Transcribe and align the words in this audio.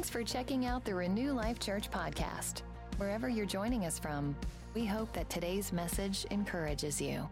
Thanks 0.00 0.08
for 0.08 0.24
checking 0.24 0.64
out 0.64 0.82
the 0.86 0.94
Renew 0.94 1.34
Life 1.34 1.58
Church 1.58 1.90
podcast. 1.90 2.62
Wherever 2.96 3.28
you're 3.28 3.44
joining 3.44 3.84
us 3.84 3.98
from, 3.98 4.34
we 4.72 4.86
hope 4.86 5.12
that 5.12 5.28
today's 5.28 5.74
message 5.74 6.24
encourages 6.30 7.02
you. 7.02 7.28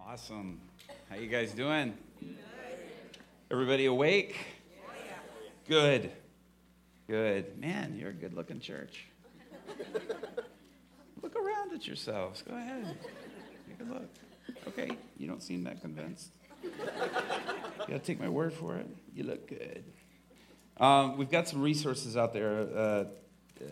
Awesome. 0.00 0.58
How 1.10 1.16
you 1.16 1.26
guys 1.26 1.52
doing? 1.52 1.98
Everybody 3.50 3.84
awake? 3.84 4.38
Good. 5.68 6.10
Good. 7.08 7.58
Man, 7.60 7.94
you're 7.94 8.08
a 8.08 8.14
good-looking 8.14 8.60
church. 8.60 9.04
look 11.22 11.36
around 11.36 11.74
at 11.74 11.86
yourselves. 11.86 12.40
Go 12.40 12.56
ahead. 12.56 12.96
Take 13.68 13.86
a 13.86 13.92
look. 13.92 14.08
Okay, 14.68 14.96
you 15.18 15.28
don't 15.28 15.42
seem 15.42 15.62
that 15.64 15.82
convinced. 15.82 16.30
You 17.86 17.94
gotta 17.94 18.04
take 18.04 18.18
my 18.18 18.28
word 18.28 18.52
for 18.52 18.76
it. 18.76 18.86
You 19.14 19.22
look 19.22 19.46
good. 19.46 19.84
Um, 20.78 21.16
we've 21.16 21.30
got 21.30 21.46
some 21.46 21.62
resources 21.62 22.16
out 22.16 22.32
there 22.32 22.66
uh, 22.76 23.04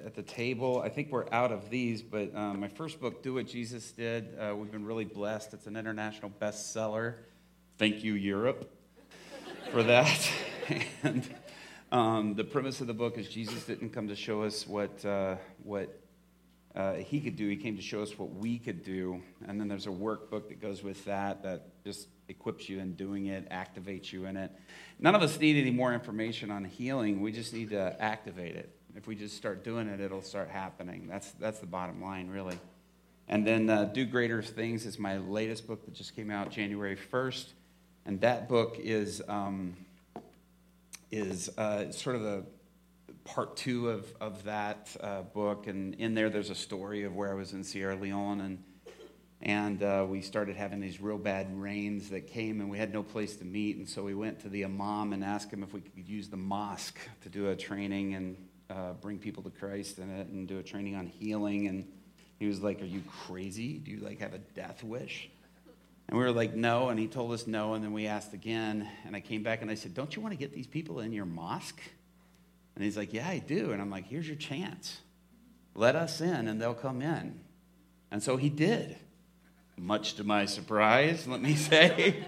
at 0.07 0.15
the 0.15 0.23
table. 0.23 0.81
I 0.81 0.89
think 0.89 1.11
we're 1.11 1.27
out 1.33 1.51
of 1.51 1.69
these, 1.69 2.01
but 2.01 2.33
um, 2.33 2.61
my 2.61 2.69
first 2.69 3.01
book, 3.01 3.25
Do 3.25 3.35
What 3.35 3.49
Jesus 3.49 3.91
Did, 3.91 4.39
uh, 4.39 4.55
we've 4.55 4.71
been 4.71 4.87
really 4.87 5.05
blessed. 5.05 5.53
It's 5.53 5.67
an 5.67 5.77
international 5.77 6.31
bestseller. 6.41 7.15
Thank 7.77 8.05
you, 8.05 8.15
Europe, 8.15 8.73
for 9.73 9.83
that. 9.83 10.31
and 11.03 11.29
um, 11.91 12.35
the 12.35 12.45
premise 12.45 12.81
of 12.81 12.87
the 12.87 12.95
book 12.95 13.19
is 13.19 13.29
Jesus 13.29 13.65
didn't 13.65 13.91
come 13.91 14.07
to 14.07 14.17
show 14.17 14.45
us 14.45 14.65
what, 14.65 15.05
uh, 15.05 15.35
what 15.65 16.04
uh, 16.75 16.95
he 16.95 17.21
could 17.21 17.37
do. 17.37 17.49
He 17.49 17.57
came 17.57 17.77
to 17.77 17.83
show 17.83 18.03
us 18.03 18.19
what 18.19 18.35
we 18.35 18.59
could 18.59 18.83
do. 18.83 19.23
And 19.47 19.61
then 19.61 19.69
there's 19.69 19.87
a 19.87 19.91
workbook 19.91 20.49
that 20.49 20.61
goes 20.61 20.83
with 20.83 21.05
that 21.05 21.43
that 21.45 21.85
just 21.85 22.09
equips 22.29 22.69
you 22.69 22.81
in 22.81 22.95
doing 22.95 23.27
it, 23.27 23.49
activates 23.51 24.13
you 24.13 24.27
in 24.27 24.37
it. 24.37 24.51
None 24.99 25.15
of 25.15 25.23
us 25.23 25.39
need 25.39 25.61
any 25.61 25.71
more 25.71 25.95
information 25.95 26.51
on 26.51 26.65
healing. 26.65 27.21
We 27.21 27.31
just 27.31 27.53
need 27.53 27.71
to 27.71 27.97
activate 28.03 28.57
it. 28.57 28.75
If 28.97 29.07
we 29.07 29.15
just 29.15 29.37
start 29.37 29.65
doing 29.65 29.89
it, 29.89 30.01
it'll 30.01 30.23
start 30.23 30.49
happening. 30.49 31.07
That's, 31.09 31.31
that's 31.33 31.59
the 31.59 31.67
bottom 31.67 32.03
line, 32.03 32.29
really. 32.29 32.59
And 33.29 33.47
then 33.47 33.71
uh, 33.71 33.85
Do 33.85 34.05
Greater 34.05 34.43
Things 34.43 34.85
is 34.85 34.99
my 34.99 35.19
latest 35.19 35.67
book 35.67 35.85
that 35.85 35.95
just 35.95 36.15
came 36.15 36.31
out 36.31 36.51
January 36.51 36.97
1st. 36.97 37.47
And 38.07 38.21
that 38.21 38.49
book 38.49 38.77
is, 38.79 39.23
um, 39.29 39.77
is 41.11 41.49
uh, 41.57 41.91
sort 41.91 42.17
of 42.17 42.23
the 42.23 42.45
part 43.25 43.57
two 43.57 43.91
of, 43.91 44.15
of 44.21 44.45
that 44.45 44.95
uh, 45.01 45.23
book. 45.23 45.67
And 45.67 45.95
in 45.95 46.15
there, 46.15 46.31
there's 46.31 46.51
a 46.51 46.55
story 46.55 47.05
of 47.05 47.15
where 47.15 47.31
I 47.31 47.35
was 47.35 47.53
in 47.53 47.65
Sierra 47.65 47.97
Leone 47.97 48.41
and 48.41 48.63
and 49.45 49.83
uh, 49.83 50.07
we 50.09 50.23
started 50.23 50.57
having 50.57 50.81
these 50.81 51.03
real 51.03 51.19
bad 51.19 51.49
rains 51.61 52.09
that 52.09 52.27
came 52.27 52.61
and 52.61 52.71
we 52.71 52.79
had 52.79 52.93
no 52.95 53.03
place 53.03 53.37
to 53.37 53.45
meet 53.45 53.77
and 53.77 53.87
so 53.89 54.03
we 54.03 54.15
went 54.15 54.41
to 54.41 54.49
the 54.49 54.65
imam 54.65 55.13
and 55.13 55.23
asked 55.23 55.53
him 55.53 55.63
if 55.63 55.73
we 55.73 55.81
could 55.81 56.09
use 56.09 56.29
the 56.29 56.37
mosque 56.37 56.99
to 57.21 57.29
do 57.29 57.51
a 57.51 57.57
training 57.57 58.15
and 58.15 58.37
uh, 58.71 58.93
bring 58.95 59.19
people 59.19 59.43
to 59.43 59.51
christ 59.51 59.99
in 59.99 60.11
it 60.11 60.29
and 60.29 60.49
do 60.49 60.59
a 60.59 60.63
training 60.63 60.97
on 60.97 61.07
healing 61.07 61.67
and 61.67 61.87
he 62.39 62.47
was 62.47 62.63
like 62.63 62.81
are 62.81 62.87
you 62.87 63.03
crazy 63.27 63.75
do 63.79 63.91
you 63.91 64.01
like 64.01 64.19
have 64.19 64.33
a 64.33 64.39
death 64.39 64.83
wish 64.83 65.29
and 66.09 66.17
we 66.17 66.25
were 66.25 66.33
like 66.33 66.55
no 66.55 66.89
and 66.89 66.99
he 66.99 67.07
told 67.07 67.33
us 67.33 67.47
no 67.47 67.75
and 67.75 67.85
then 67.85 67.93
we 67.93 68.07
asked 68.07 68.33
again 68.33 68.89
and 69.05 69.15
i 69.15 69.21
came 69.21 69.43
back 69.43 69.61
and 69.61 69.71
i 69.71 69.75
said 69.75 69.93
don't 69.93 70.17
you 70.17 70.23
want 70.23 70.33
to 70.33 70.39
get 70.39 70.55
these 70.55 70.67
people 70.67 71.01
in 71.01 71.13
your 71.13 71.27
mosque 71.27 71.83
and 72.75 72.85
he's 72.85 72.97
like 72.97 73.13
yeah 73.13 73.29
i 73.29 73.39
do 73.39 73.73
and 73.73 73.81
i'm 73.81 73.91
like 73.91 74.07
here's 74.07 74.27
your 74.27 74.37
chance 74.37 74.99
let 75.75 75.97
us 75.97 76.21
in 76.21 76.49
and 76.49 76.61
they'll 76.61 76.75
come 76.75 77.03
in 77.03 77.41
and 78.11 78.23
so 78.23 78.37
he 78.37 78.49
did 78.49 78.97
much 79.77 80.15
to 80.15 80.25
my 80.25 80.47
surprise, 80.47 81.27
let 81.27 81.43
me 81.43 81.55
say. 81.57 82.25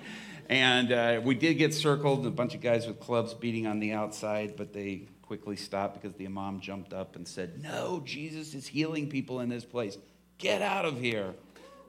and 0.48 0.92
uh, 0.92 1.20
we 1.22 1.34
did 1.34 1.55
get 1.55 1.75
circled, 1.75 2.27
a 2.27 2.30
bunch 2.30 2.55
of 2.55 2.61
guys 2.61 2.87
with 2.87 3.00
clubs 3.00 3.34
beating 3.34 3.66
on 3.66 3.78
the 3.81 3.93
outside, 3.93 4.54
but 4.56 4.72
they 4.72 5.03
quickly 5.22 5.56
stopped 5.56 6.00
because 6.00 6.16
the 6.16 6.26
imam 6.26 6.60
jumped 6.60 6.93
up 6.93 7.16
and 7.16 7.26
said, 7.26 7.62
No, 7.62 8.03
Jesus 8.04 8.54
is 8.54 8.66
healing 8.66 9.09
people 9.09 9.41
in 9.41 9.49
this 9.49 9.65
place. 9.65 9.99
Get 10.38 10.62
out 10.62 10.84
of 10.84 11.00
here. 11.00 11.34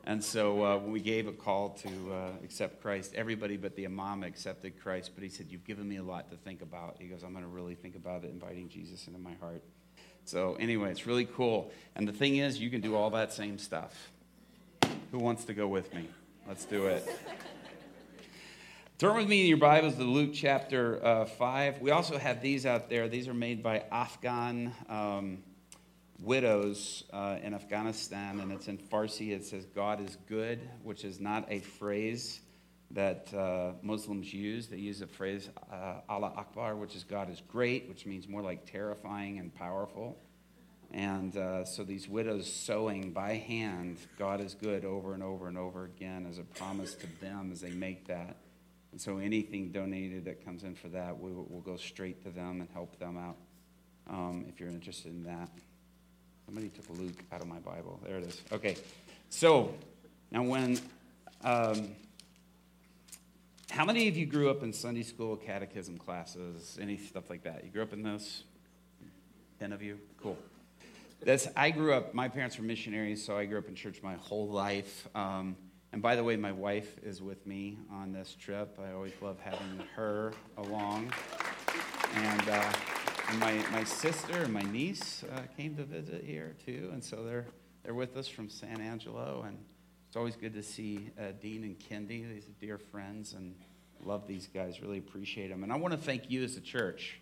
And 0.07 0.23
so 0.23 0.63
uh, 0.63 0.77
when 0.77 0.93
we 0.93 1.01
gave 1.01 1.27
a 1.27 1.33
call 1.33 1.71
to 1.81 1.89
uh, 2.13 2.29
accept 2.41 2.81
Christ, 2.81 3.13
everybody 3.13 3.57
but 3.57 3.75
the 3.75 3.83
imam 3.83 4.23
accepted 4.23 4.81
Christ. 4.81 5.11
But 5.13 5.21
he 5.21 5.29
said, 5.29 5.47
You've 5.49 5.65
given 5.65 5.85
me 5.85 5.97
a 5.97 6.03
lot 6.03 6.31
to 6.31 6.37
think 6.37 6.61
about. 6.61 6.95
He 6.97 7.07
goes, 7.07 7.23
I'm 7.23 7.33
going 7.33 7.43
to 7.43 7.49
really 7.49 7.75
think 7.75 7.97
about 7.97 8.23
it, 8.23 8.31
inviting 8.31 8.69
Jesus 8.69 9.05
into 9.07 9.19
my 9.19 9.33
heart. 9.41 9.61
So, 10.23 10.55
anyway, 10.61 10.91
it's 10.91 11.05
really 11.05 11.25
cool. 11.25 11.71
And 11.97 12.07
the 12.07 12.13
thing 12.13 12.37
is, 12.37 12.57
you 12.57 12.69
can 12.69 12.79
do 12.79 12.95
all 12.95 13.09
that 13.09 13.33
same 13.33 13.57
stuff. 13.57 14.11
Who 15.11 15.19
wants 15.19 15.43
to 15.43 15.53
go 15.53 15.67
with 15.67 15.93
me? 15.93 16.07
Let's 16.47 16.63
do 16.63 16.87
it. 16.87 17.05
Turn 18.97 19.17
with 19.17 19.27
me 19.27 19.41
in 19.41 19.47
your 19.47 19.57
Bibles 19.57 19.95
to 19.95 20.03
Luke 20.03 20.31
chapter 20.33 21.05
uh, 21.05 21.25
5. 21.25 21.81
We 21.81 21.91
also 21.91 22.17
have 22.17 22.41
these 22.41 22.65
out 22.65 22.89
there. 22.89 23.09
These 23.09 23.27
are 23.27 23.33
made 23.33 23.61
by 23.61 23.83
Afghan 23.91 24.73
um, 24.87 25.39
widows 26.19 27.03
uh, 27.13 27.37
in 27.43 27.53
Afghanistan, 27.53 28.39
and 28.39 28.51
it's 28.51 28.67
in 28.67 28.77
Farsi. 28.77 29.31
It 29.31 29.45
says, 29.45 29.65
God 29.65 30.01
is 30.01 30.17
good, 30.27 30.59
which 30.83 31.03
is 31.03 31.19
not 31.19 31.45
a 31.49 31.59
phrase 31.59 32.39
that 32.91 33.33
uh, 33.33 33.73
Muslims 33.81 34.33
use. 34.33 34.67
They 34.67 34.77
use 34.77 34.99
the 34.99 35.07
phrase 35.07 35.49
uh, 35.71 36.01
Allah 36.09 36.33
Akbar, 36.35 36.75
which 36.75 36.95
is 36.95 37.03
God 37.03 37.29
is 37.29 37.41
great, 37.47 37.87
which 37.89 38.05
means 38.05 38.27
more 38.27 38.41
like 38.41 38.69
terrifying 38.69 39.39
and 39.39 39.53
powerful. 39.53 40.17
And 40.93 41.35
uh, 41.35 41.65
so 41.65 41.83
these 41.83 42.07
widows 42.07 42.51
sewing 42.51 43.11
by 43.11 43.33
hand, 43.33 43.97
God 44.17 44.39
is 44.39 44.53
good 44.53 44.85
over 44.85 45.13
and 45.13 45.21
over 45.21 45.47
and 45.47 45.57
over 45.57 45.83
again 45.83 46.25
as 46.29 46.37
a 46.37 46.43
promise 46.43 46.93
to 46.95 47.07
them 47.19 47.51
as 47.51 47.59
they 47.59 47.71
make 47.71 48.07
that. 48.07 48.37
And 48.93 49.01
so 49.01 49.17
anything 49.17 49.71
donated 49.71 50.25
that 50.25 50.45
comes 50.45 50.63
in 50.63 50.75
for 50.75 50.87
that, 50.89 51.19
we 51.19 51.31
will 51.33 51.45
we'll 51.49 51.61
go 51.61 51.75
straight 51.75 52.23
to 52.23 52.29
them 52.29 52.61
and 52.61 52.69
help 52.73 52.97
them 52.99 53.17
out 53.17 53.35
um, 54.09 54.45
if 54.47 54.61
you're 54.61 54.69
interested 54.69 55.11
in 55.11 55.23
that. 55.23 55.49
Somebody 56.47 56.69
took 56.69 56.89
Luke 56.97 57.23
out 57.31 57.41
of 57.41 57.47
my 57.47 57.59
Bible. 57.59 57.99
There 58.03 58.17
it 58.17 58.23
is. 58.23 58.41
Okay. 58.51 58.77
So 59.29 59.75
now 60.31 60.41
when. 60.41 60.79
Um, 61.43 61.89
how 63.69 63.85
many 63.85 64.07
of 64.07 64.17
you 64.17 64.25
grew 64.25 64.49
up 64.49 64.63
in 64.63 64.73
Sunday 64.73 65.03
school, 65.03 65.35
catechism 65.35 65.97
classes, 65.97 66.79
any 66.81 66.97
stuff 66.97 67.29
like 67.29 67.43
that? 67.43 67.63
You 67.63 67.69
grew 67.69 67.83
up 67.83 67.93
in 67.93 68.01
those? 68.01 68.43
Ten 69.59 69.71
of 69.71 69.83
you? 69.83 69.99
Cool. 70.19 70.37
That's, 71.21 71.47
I 71.55 71.69
grew 71.71 71.93
up, 71.93 72.13
my 72.13 72.27
parents 72.27 72.57
were 72.57 72.63
missionaries, 72.63 73.23
so 73.23 73.37
I 73.37 73.45
grew 73.45 73.57
up 73.57 73.67
in 73.67 73.75
church 73.75 74.01
my 74.01 74.15
whole 74.15 74.47
life. 74.47 75.07
Um, 75.13 75.55
and 75.91 76.01
by 76.01 76.15
the 76.15 76.23
way, 76.23 76.37
my 76.37 76.53
wife 76.53 76.97
is 77.03 77.21
with 77.21 77.45
me 77.45 77.77
on 77.91 78.13
this 78.13 78.35
trip. 78.39 78.79
I 78.83 78.93
always 78.93 79.13
love 79.21 79.37
having 79.39 79.83
her 79.95 80.33
along. 80.57 81.11
And, 82.15 82.49
uh, 82.49 82.73
and 83.29 83.39
my, 83.39 83.63
my 83.71 83.83
sister 83.83 84.43
and 84.43 84.53
my 84.53 84.61
niece 84.61 85.23
uh, 85.23 85.41
came 85.57 85.75
to 85.75 85.83
visit 85.83 86.23
here 86.23 86.55
too, 86.65 86.89
and 86.93 87.03
so 87.03 87.23
they're, 87.23 87.45
they're 87.83 87.93
with 87.93 88.15
us 88.15 88.27
from 88.27 88.49
San 88.49 88.79
Angelo. 88.79 89.43
And 89.45 89.57
it's 90.07 90.15
always 90.15 90.35
good 90.35 90.53
to 90.53 90.63
see 90.63 91.09
uh, 91.19 91.33
Dean 91.41 91.63
and 91.63 91.77
Kendi. 91.77 92.33
These 92.33 92.45
are 92.45 92.55
dear 92.61 92.77
friends, 92.77 93.33
and 93.33 93.55
love 94.03 94.27
these 94.27 94.47
guys. 94.47 94.81
Really 94.81 94.99
appreciate 94.99 95.49
them. 95.49 95.63
And 95.63 95.73
I 95.73 95.75
want 95.75 95.93
to 95.93 95.97
thank 95.97 96.29
you 96.29 96.43
as 96.43 96.55
a 96.55 96.61
church 96.61 97.19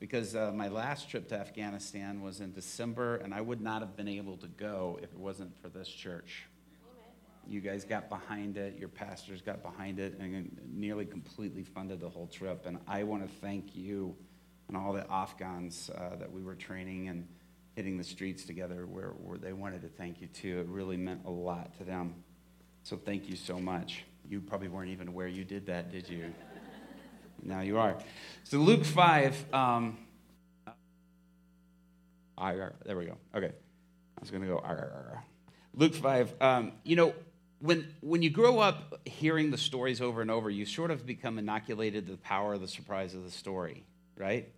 because 0.00 0.34
uh, 0.34 0.50
my 0.52 0.68
last 0.68 1.08
trip 1.08 1.28
to 1.28 1.36
Afghanistan 1.36 2.20
was 2.20 2.40
in 2.40 2.52
December, 2.52 3.16
and 3.16 3.32
I 3.32 3.40
would 3.40 3.60
not 3.60 3.80
have 3.80 3.96
been 3.96 4.08
able 4.08 4.36
to 4.38 4.48
go 4.48 4.98
if 5.02 5.12
it 5.12 5.18
wasn't 5.18 5.60
for 5.62 5.68
this 5.68 5.88
church. 5.88 6.44
You 7.46 7.60
guys 7.60 7.84
got 7.84 8.10
behind 8.10 8.58
it, 8.58 8.76
your 8.78 8.88
pastors 8.88 9.40
got 9.40 9.62
behind 9.62 9.98
it, 10.00 10.18
and 10.18 10.60
nearly 10.70 11.06
completely 11.06 11.62
funded 11.62 12.00
the 12.00 12.08
whole 12.08 12.26
trip. 12.26 12.66
And 12.66 12.78
I 12.86 13.04
want 13.04 13.22
to 13.22 13.34
thank 13.40 13.74
you 13.74 14.14
and 14.68 14.76
all 14.76 14.92
the 14.92 15.10
Afghans 15.10 15.90
uh, 15.96 16.16
that 16.16 16.30
we 16.30 16.42
were 16.42 16.54
training 16.54 17.08
and 17.08 17.26
hitting 17.74 17.96
the 17.96 18.04
streets 18.04 18.44
together 18.44 18.86
where, 18.86 19.10
where 19.22 19.38
they 19.38 19.52
wanted 19.52 19.82
to 19.82 19.88
thank 19.88 20.20
you 20.20 20.26
too. 20.26 20.60
It 20.60 20.66
really 20.66 20.96
meant 20.96 21.22
a 21.24 21.30
lot 21.30 21.76
to 21.78 21.84
them. 21.84 22.14
So 22.82 22.96
thank 22.96 23.28
you 23.28 23.36
so 23.36 23.58
much. 23.58 24.04
You 24.28 24.40
probably 24.40 24.68
weren't 24.68 24.90
even 24.90 25.08
aware 25.08 25.28
you 25.28 25.44
did 25.44 25.66
that, 25.66 25.90
did 25.90 26.08
you? 26.08 26.32
Now 27.40 27.60
you 27.60 27.78
are. 27.78 27.96
So 28.42 28.58
Luke 28.58 28.84
5. 28.84 29.54
Um, 29.54 29.96
there 32.84 32.96
we 32.96 33.06
go. 33.06 33.16
Okay. 33.32 33.52
I 33.52 34.20
was 34.20 34.32
going 34.32 34.42
to 34.42 34.48
go. 34.48 34.60
Luke 35.74 35.94
5. 35.94 36.34
Um, 36.40 36.72
you 36.82 36.96
know, 36.96 37.14
when, 37.60 37.94
when 38.00 38.22
you 38.22 38.30
grow 38.30 38.58
up 38.58 39.00
hearing 39.06 39.50
the 39.50 39.58
stories 39.58 40.00
over 40.00 40.20
and 40.20 40.30
over, 40.30 40.50
you 40.50 40.66
sort 40.66 40.90
of 40.90 41.06
become 41.06 41.38
inoculated 41.38 42.06
to 42.06 42.12
the 42.12 42.18
power 42.18 42.54
of 42.54 42.60
the 42.60 42.68
surprise 42.68 43.14
of 43.14 43.22
the 43.22 43.30
story, 43.30 43.84
right? 44.16 44.52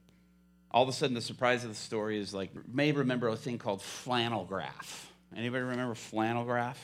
All 0.70 0.82
of 0.82 0.88
a 0.88 0.92
sudden, 0.92 1.14
the 1.14 1.20
surprise 1.20 1.64
of 1.64 1.70
the 1.70 1.76
story 1.76 2.18
is 2.18 2.32
like, 2.32 2.50
may 2.72 2.92
remember 2.92 3.28
a 3.28 3.36
thing 3.36 3.58
called 3.58 3.82
flannel 3.82 4.44
graph. 4.44 5.10
Anybody 5.36 5.64
remember 5.64 5.94
flannel 5.94 6.44
graph? 6.44 6.78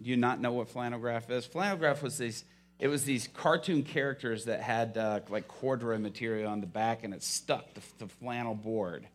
Do 0.00 0.10
you 0.10 0.16
not 0.16 0.40
know 0.40 0.52
what 0.52 0.68
flannel 0.68 0.98
graph 0.98 1.30
is? 1.30 1.46
Flannel 1.46 1.78
graph 1.78 2.02
was 2.02 2.18
these 2.18 2.44
it 2.78 2.88
was 2.88 3.04
these 3.04 3.26
cartoon 3.28 3.82
characters 3.82 4.44
that 4.44 4.60
had 4.60 4.98
uh, 4.98 5.20
like 5.30 5.48
corduroy 5.48 5.98
material 5.98 6.50
on 6.50 6.60
the 6.60 6.66
back 6.66 7.04
and 7.04 7.14
it 7.14 7.22
stuck 7.22 7.72
to 7.72 7.80
the 7.98 8.06
flannel 8.06 8.54
board 8.54 9.08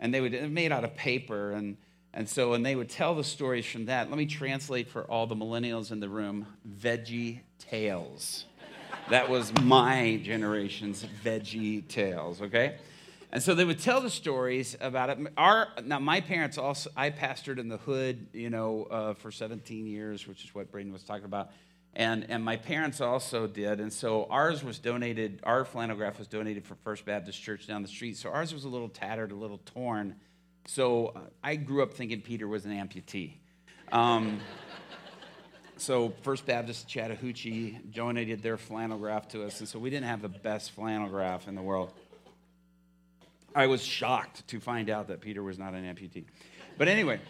and 0.00 0.12
they 0.12 0.20
would 0.20 0.34
it 0.34 0.50
made 0.50 0.72
out 0.72 0.82
of 0.82 0.96
paper 0.96 1.52
and 1.52 1.76
and 2.12 2.28
so 2.28 2.54
and 2.54 2.66
they 2.66 2.74
would 2.74 2.88
tell 2.88 3.14
the 3.14 3.22
stories 3.22 3.64
from 3.64 3.84
that 3.86 4.10
let 4.10 4.18
me 4.18 4.26
translate 4.26 4.88
for 4.88 5.04
all 5.04 5.28
the 5.28 5.36
millennials 5.36 5.92
in 5.92 6.00
the 6.00 6.08
room 6.08 6.48
veggie 6.68 7.38
tales 7.60 8.46
That 9.10 9.28
was 9.28 9.52
my 9.62 10.20
generation's 10.24 11.06
Veggie 11.24 11.86
Tales, 11.86 12.42
okay? 12.42 12.76
And 13.32 13.42
so 13.42 13.54
they 13.54 13.64
would 13.64 13.80
tell 13.80 14.00
the 14.00 14.10
stories 14.10 14.76
about 14.80 15.10
it. 15.10 15.18
Our 15.36 15.68
now 15.84 15.98
my 15.98 16.20
parents 16.20 16.58
also 16.58 16.90
I 16.96 17.10
pastored 17.10 17.58
in 17.58 17.68
the 17.68 17.78
hood, 17.78 18.28
you 18.32 18.50
know, 18.50 18.84
uh, 18.84 19.14
for 19.14 19.30
17 19.30 19.86
years, 19.86 20.26
which 20.26 20.44
is 20.44 20.54
what 20.54 20.70
Braden 20.70 20.92
was 20.92 21.02
talking 21.02 21.24
about, 21.24 21.50
and 21.94 22.24
and 22.30 22.44
my 22.44 22.56
parents 22.56 23.00
also 23.00 23.46
did. 23.46 23.80
And 23.80 23.92
so 23.92 24.26
ours 24.30 24.62
was 24.62 24.78
donated. 24.78 25.40
Our 25.42 25.64
flannel 25.64 25.96
graph 25.96 26.18
was 26.18 26.28
donated 26.28 26.64
for 26.64 26.76
First 26.76 27.04
Baptist 27.04 27.42
Church 27.42 27.66
down 27.66 27.82
the 27.82 27.88
street. 27.88 28.16
So 28.16 28.30
ours 28.30 28.54
was 28.54 28.64
a 28.64 28.68
little 28.68 28.88
tattered, 28.88 29.32
a 29.32 29.36
little 29.36 29.60
torn. 29.64 30.16
So 30.66 31.14
I 31.42 31.56
grew 31.56 31.82
up 31.82 31.94
thinking 31.94 32.20
Peter 32.20 32.46
was 32.46 32.64
an 32.64 32.72
amputee. 32.72 33.34
Um, 33.92 34.40
so 35.76 36.12
First 36.22 36.46
Baptist 36.46 36.88
Chattahoochee 36.88 37.80
donated 37.90 38.42
their 38.42 38.56
flannel 38.56 38.98
graph 38.98 39.28
to 39.28 39.44
us, 39.44 39.60
and 39.60 39.68
so 39.68 39.78
we 39.80 39.90
didn't 39.90 40.06
have 40.06 40.22
the 40.22 40.28
best 40.28 40.72
flannel 40.72 41.08
graph 41.08 41.48
in 41.48 41.54
the 41.54 41.62
world. 41.62 41.92
I 43.56 43.66
was 43.66 43.82
shocked 43.82 44.46
to 44.48 44.60
find 44.60 44.90
out 44.90 45.08
that 45.08 45.22
Peter 45.22 45.42
was 45.42 45.58
not 45.58 45.72
an 45.72 45.82
amputee. 45.82 46.26
But 46.76 46.88
anyway, 46.88 47.20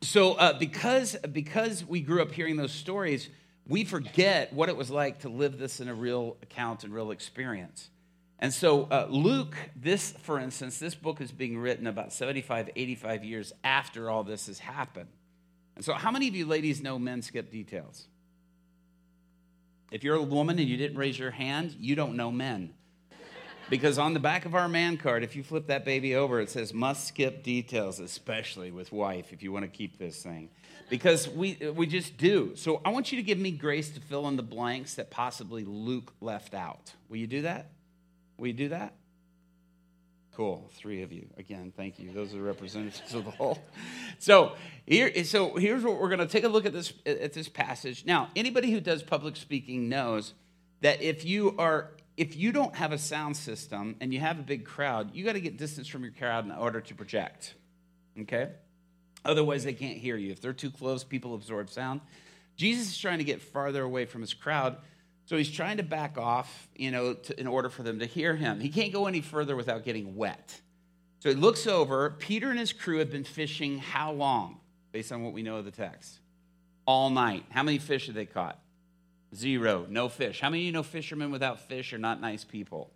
so 0.00 0.34
uh, 0.34 0.56
because, 0.56 1.16
because 1.32 1.84
we 1.84 2.00
grew 2.00 2.22
up 2.22 2.30
hearing 2.30 2.56
those 2.56 2.70
stories, 2.70 3.28
we 3.66 3.84
forget 3.84 4.52
what 4.52 4.68
it 4.68 4.76
was 4.76 4.90
like 4.90 5.20
to 5.20 5.28
live 5.28 5.58
this 5.58 5.80
in 5.80 5.88
a 5.88 5.94
real 5.94 6.36
account 6.40 6.84
and 6.84 6.94
real 6.94 7.10
experience. 7.10 7.90
And 8.38 8.54
so, 8.54 8.84
uh, 8.84 9.08
Luke, 9.10 9.56
this, 9.74 10.12
for 10.22 10.38
instance, 10.38 10.78
this 10.78 10.94
book 10.94 11.20
is 11.20 11.32
being 11.32 11.58
written 11.58 11.88
about 11.88 12.12
75, 12.12 12.70
85 12.74 13.24
years 13.24 13.52
after 13.64 14.08
all 14.08 14.22
this 14.22 14.46
has 14.46 14.60
happened. 14.60 15.10
And 15.74 15.84
so, 15.84 15.94
how 15.94 16.12
many 16.12 16.28
of 16.28 16.34
you 16.34 16.46
ladies 16.46 16.80
know 16.80 16.96
men 16.96 17.22
skip 17.22 17.50
details? 17.50 18.06
If 19.90 20.04
you're 20.04 20.16
a 20.16 20.22
woman 20.22 20.60
and 20.60 20.68
you 20.68 20.76
didn't 20.76 20.96
raise 20.96 21.18
your 21.18 21.32
hand, 21.32 21.74
you 21.80 21.96
don't 21.96 22.16
know 22.16 22.30
men. 22.30 22.72
Because 23.70 23.98
on 23.98 24.14
the 24.14 24.20
back 24.20 24.44
of 24.44 24.56
our 24.56 24.68
man 24.68 24.96
card, 24.96 25.22
if 25.22 25.36
you 25.36 25.44
flip 25.44 25.68
that 25.68 25.84
baby 25.84 26.16
over, 26.16 26.40
it 26.40 26.50
says 26.50 26.74
must 26.74 27.06
skip 27.06 27.44
details, 27.44 28.00
especially 28.00 28.72
with 28.72 28.90
wife, 28.90 29.32
if 29.32 29.44
you 29.44 29.52
want 29.52 29.64
to 29.64 29.70
keep 29.70 29.96
this 29.96 30.22
thing. 30.22 30.50
Because 30.90 31.28
we, 31.28 31.56
we 31.76 31.86
just 31.86 32.18
do. 32.18 32.56
So 32.56 32.80
I 32.84 32.90
want 32.90 33.12
you 33.12 33.16
to 33.18 33.22
give 33.22 33.38
me 33.38 33.52
grace 33.52 33.88
to 33.90 34.00
fill 34.00 34.26
in 34.26 34.36
the 34.36 34.42
blanks 34.42 34.96
that 34.96 35.10
possibly 35.10 35.64
Luke 35.64 36.12
left 36.20 36.52
out. 36.52 36.92
Will 37.08 37.18
you 37.18 37.28
do 37.28 37.42
that? 37.42 37.70
Will 38.36 38.48
you 38.48 38.54
do 38.54 38.68
that? 38.70 38.94
Cool. 40.34 40.68
Three 40.74 41.02
of 41.02 41.12
you. 41.12 41.28
Again, 41.36 41.72
thank 41.76 41.98
you. 42.00 42.10
Those 42.12 42.34
are 42.34 42.42
representatives 42.42 43.14
of 43.14 43.24
the 43.24 43.30
whole. 43.30 43.62
So 44.18 44.56
here, 44.84 45.24
so 45.24 45.54
here's 45.56 45.84
what 45.84 46.00
we're 46.00 46.08
going 46.08 46.20
to 46.20 46.26
take 46.26 46.44
a 46.44 46.48
look 46.48 46.66
at 46.66 46.72
this 46.72 46.92
at 47.06 47.32
this 47.32 47.48
passage. 47.48 48.04
Now, 48.04 48.30
anybody 48.34 48.70
who 48.72 48.80
does 48.80 49.02
public 49.02 49.36
speaking 49.36 49.88
knows 49.88 50.34
that 50.80 51.02
if 51.02 51.24
you 51.24 51.54
are 51.58 51.90
if 52.20 52.36
you 52.36 52.52
don't 52.52 52.76
have 52.76 52.92
a 52.92 52.98
sound 52.98 53.34
system 53.34 53.96
and 54.02 54.12
you 54.12 54.20
have 54.20 54.38
a 54.38 54.42
big 54.42 54.66
crowd, 54.66 55.14
you 55.14 55.24
got 55.24 55.32
to 55.32 55.40
get 55.40 55.56
distance 55.56 55.88
from 55.88 56.02
your 56.02 56.12
crowd 56.12 56.44
in 56.44 56.52
order 56.52 56.78
to 56.78 56.94
project. 56.94 57.54
Okay? 58.20 58.50
Otherwise, 59.24 59.64
they 59.64 59.72
can't 59.72 59.96
hear 59.96 60.18
you. 60.18 60.30
If 60.30 60.42
they're 60.42 60.52
too 60.52 60.70
close, 60.70 61.02
people 61.02 61.34
absorb 61.34 61.70
sound. 61.70 62.02
Jesus 62.56 62.88
is 62.88 62.98
trying 62.98 63.18
to 63.18 63.24
get 63.24 63.40
farther 63.40 63.82
away 63.82 64.04
from 64.04 64.20
his 64.20 64.34
crowd, 64.34 64.76
so 65.24 65.38
he's 65.38 65.50
trying 65.50 65.78
to 65.78 65.82
back 65.82 66.18
off, 66.18 66.68
you 66.76 66.90
know, 66.90 67.14
to, 67.14 67.40
in 67.40 67.46
order 67.46 67.70
for 67.70 67.82
them 67.82 68.00
to 68.00 68.06
hear 68.06 68.36
him. 68.36 68.60
He 68.60 68.68
can't 68.68 68.92
go 68.92 69.06
any 69.06 69.22
further 69.22 69.56
without 69.56 69.82
getting 69.82 70.14
wet. 70.14 70.60
So 71.20 71.30
he 71.30 71.34
looks 71.34 71.66
over. 71.66 72.10
Peter 72.10 72.50
and 72.50 72.58
his 72.58 72.74
crew 72.74 72.98
have 72.98 73.10
been 73.10 73.24
fishing 73.24 73.78
how 73.78 74.12
long, 74.12 74.60
based 74.92 75.10
on 75.10 75.22
what 75.22 75.32
we 75.32 75.42
know 75.42 75.56
of 75.56 75.64
the 75.64 75.70
text? 75.70 76.20
All 76.84 77.08
night. 77.08 77.46
How 77.48 77.62
many 77.62 77.78
fish 77.78 78.08
have 78.08 78.14
they 78.14 78.26
caught? 78.26 78.58
Zero, 79.34 79.86
no 79.88 80.08
fish. 80.08 80.40
How 80.40 80.50
many 80.50 80.62
of 80.62 80.66
you 80.66 80.72
know 80.72 80.82
fishermen 80.82 81.30
without 81.30 81.60
fish 81.60 81.92
are 81.92 81.98
not 81.98 82.20
nice 82.20 82.44
people? 82.44 82.90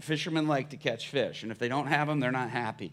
Fishermen 0.00 0.46
like 0.46 0.70
to 0.70 0.76
catch 0.76 1.08
fish, 1.08 1.42
and 1.42 1.50
if 1.50 1.58
they 1.58 1.68
don't 1.68 1.86
have 1.86 2.06
them, 2.06 2.20
they're 2.20 2.30
not 2.30 2.50
happy. 2.50 2.92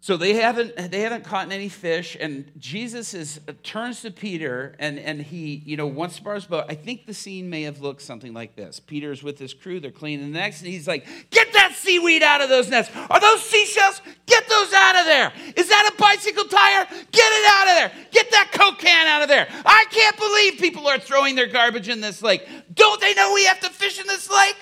So 0.00 0.16
they 0.16 0.34
haven't 0.34 0.76
they 0.90 1.00
haven't 1.00 1.24
caught 1.24 1.50
any 1.50 1.68
fish, 1.68 2.16
and 2.20 2.50
Jesus 2.58 3.14
is 3.14 3.40
uh, 3.48 3.52
turns 3.62 4.02
to 4.02 4.10
Peter 4.10 4.76
and, 4.78 4.98
and 4.98 5.20
he, 5.20 5.62
you 5.64 5.76
know, 5.76 5.88
borrow 5.90 6.34
his 6.34 6.44
boat. 6.44 6.66
I 6.68 6.74
think 6.74 7.06
the 7.06 7.14
scene 7.14 7.50
may 7.50 7.62
have 7.62 7.80
looked 7.80 8.02
something 8.02 8.32
like 8.32 8.54
this. 8.54 8.78
Peter's 8.78 9.22
with 9.22 9.38
his 9.38 9.54
crew, 9.54 9.80
they're 9.80 9.90
cleaning 9.90 10.32
the 10.32 10.38
next, 10.38 10.60
and 10.60 10.70
he's 10.70 10.86
like, 10.86 11.06
Get 11.30 11.45
seaweed 11.76 12.22
out 12.22 12.40
of 12.40 12.48
those 12.48 12.68
nets. 12.68 12.90
Are 13.10 13.20
those 13.20 13.42
seashells? 13.42 14.00
Get 14.26 14.48
those 14.48 14.72
out 14.72 14.96
of 14.96 15.06
there. 15.06 15.32
Is 15.54 15.68
that 15.68 15.92
a 15.92 16.00
bicycle 16.00 16.44
tire? 16.44 16.84
Get 16.88 17.32
it 17.32 17.50
out 17.50 17.68
of 17.68 17.74
there. 17.74 17.92
Get 18.10 18.30
that 18.30 18.50
Coke 18.52 18.78
can 18.78 19.06
out 19.06 19.22
of 19.22 19.28
there. 19.28 19.46
I 19.64 19.84
can't 19.90 20.16
believe 20.16 20.58
people 20.58 20.88
are 20.88 20.98
throwing 20.98 21.36
their 21.36 21.46
garbage 21.46 21.88
in 21.88 22.00
this 22.00 22.22
lake. 22.22 22.46
Don't 22.74 23.00
they 23.00 23.14
know 23.14 23.32
we 23.34 23.44
have 23.44 23.60
to 23.60 23.70
fish 23.70 24.00
in 24.00 24.06
this 24.06 24.30
lake? 24.30 24.56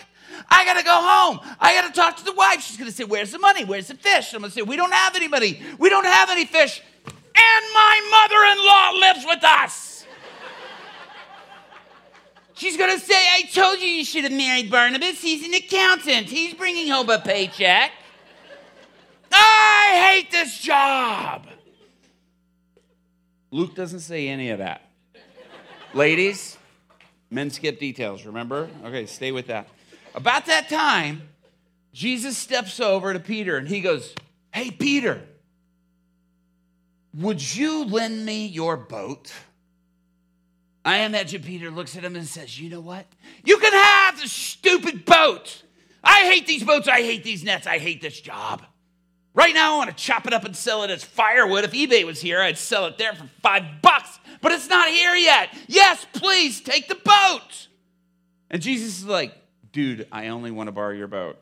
I 0.48 0.64
got 0.64 0.74
to 0.78 0.84
go 0.84 0.94
home. 0.94 1.40
I 1.60 1.74
got 1.74 1.86
to 1.86 1.98
talk 1.98 2.16
to 2.18 2.24
the 2.24 2.32
wife. 2.32 2.60
She's 2.60 2.76
to 2.76 2.90
say, 2.90 3.04
Where's 3.04 3.30
the 3.30 3.38
money? 3.38 3.64
Where's 3.64 3.88
the 3.88 3.94
fish? 3.94 4.34
I'm 4.34 4.42
to 4.42 4.50
say, 4.50 4.62
We 4.62 4.76
don't 4.76 4.92
have 4.92 5.14
any 5.16 5.28
money. 5.28 5.62
We 5.78 5.88
don't 5.88 6.06
have 6.06 6.30
any 6.30 6.44
fish. 6.44 6.82
And 7.06 7.64
my 7.74 8.00
mother 8.10 8.42
in 8.52 8.66
law 8.66 8.90
lives 9.08 9.24
with 9.26 9.44
us. 9.44 9.93
She's 12.54 12.76
going 12.76 12.96
to 12.98 13.04
say, 13.04 13.14
I 13.14 13.42
told 13.52 13.80
you 13.80 13.86
you 13.86 14.04
should 14.04 14.24
have 14.24 14.32
married 14.32 14.70
Barnabas. 14.70 15.20
He's 15.20 15.44
an 15.46 15.54
accountant, 15.54 16.28
he's 16.28 16.54
bringing 16.54 16.88
home 16.88 17.10
a 17.10 17.18
paycheck. 17.18 17.90
I 19.32 20.12
hate 20.12 20.30
this 20.30 20.58
job. 20.58 21.46
Luke 23.50 23.74
doesn't 23.74 24.00
say 24.00 24.28
any 24.28 24.50
of 24.50 24.58
that. 24.58 24.82
Ladies, 25.92 26.56
men 27.30 27.50
skip 27.50 27.78
details, 27.78 28.24
remember? 28.24 28.68
Okay, 28.84 29.06
stay 29.06 29.32
with 29.32 29.48
that. 29.48 29.68
About 30.14 30.46
that 30.46 30.68
time, 30.68 31.22
Jesus 31.92 32.36
steps 32.36 32.80
over 32.80 33.12
to 33.12 33.20
Peter 33.20 33.56
and 33.56 33.68
he 33.68 33.80
goes, 33.80 34.14
Hey, 34.52 34.70
Peter, 34.70 35.22
would 37.14 37.54
you 37.54 37.84
lend 37.84 38.24
me 38.24 38.46
your 38.46 38.76
boat? 38.76 39.32
I 40.84 40.98
imagine 41.00 41.42
Peter 41.42 41.70
looks 41.70 41.96
at 41.96 42.04
him 42.04 42.14
and 42.14 42.26
says, 42.26 42.60
You 42.60 42.68
know 42.68 42.80
what? 42.80 43.06
You 43.44 43.58
can 43.58 43.72
have 43.72 44.20
the 44.20 44.28
stupid 44.28 45.04
boat. 45.04 45.62
I 46.02 46.26
hate 46.26 46.46
these 46.46 46.62
boats. 46.62 46.86
I 46.86 47.00
hate 47.00 47.24
these 47.24 47.42
nets. 47.42 47.66
I 47.66 47.78
hate 47.78 48.02
this 48.02 48.20
job. 48.20 48.62
Right 49.32 49.54
now, 49.54 49.74
I 49.74 49.78
want 49.78 49.90
to 49.90 49.96
chop 49.96 50.26
it 50.26 50.32
up 50.32 50.44
and 50.44 50.54
sell 50.54 50.84
it 50.84 50.90
as 50.90 51.02
firewood. 51.02 51.64
If 51.64 51.72
eBay 51.72 52.04
was 52.04 52.20
here, 52.20 52.40
I'd 52.40 52.58
sell 52.58 52.86
it 52.86 52.98
there 52.98 53.14
for 53.14 53.28
five 53.42 53.64
bucks, 53.82 54.20
but 54.40 54.52
it's 54.52 54.68
not 54.68 54.88
here 54.88 55.14
yet. 55.14 55.48
Yes, 55.66 56.06
please 56.12 56.60
take 56.60 56.86
the 56.86 56.94
boat. 56.94 57.68
And 58.48 58.62
Jesus 58.62 58.98
is 58.98 59.06
like, 59.06 59.34
dude, 59.72 60.06
I 60.12 60.28
only 60.28 60.52
want 60.52 60.68
to 60.68 60.72
borrow 60.72 60.94
your 60.94 61.08
boat. 61.08 61.36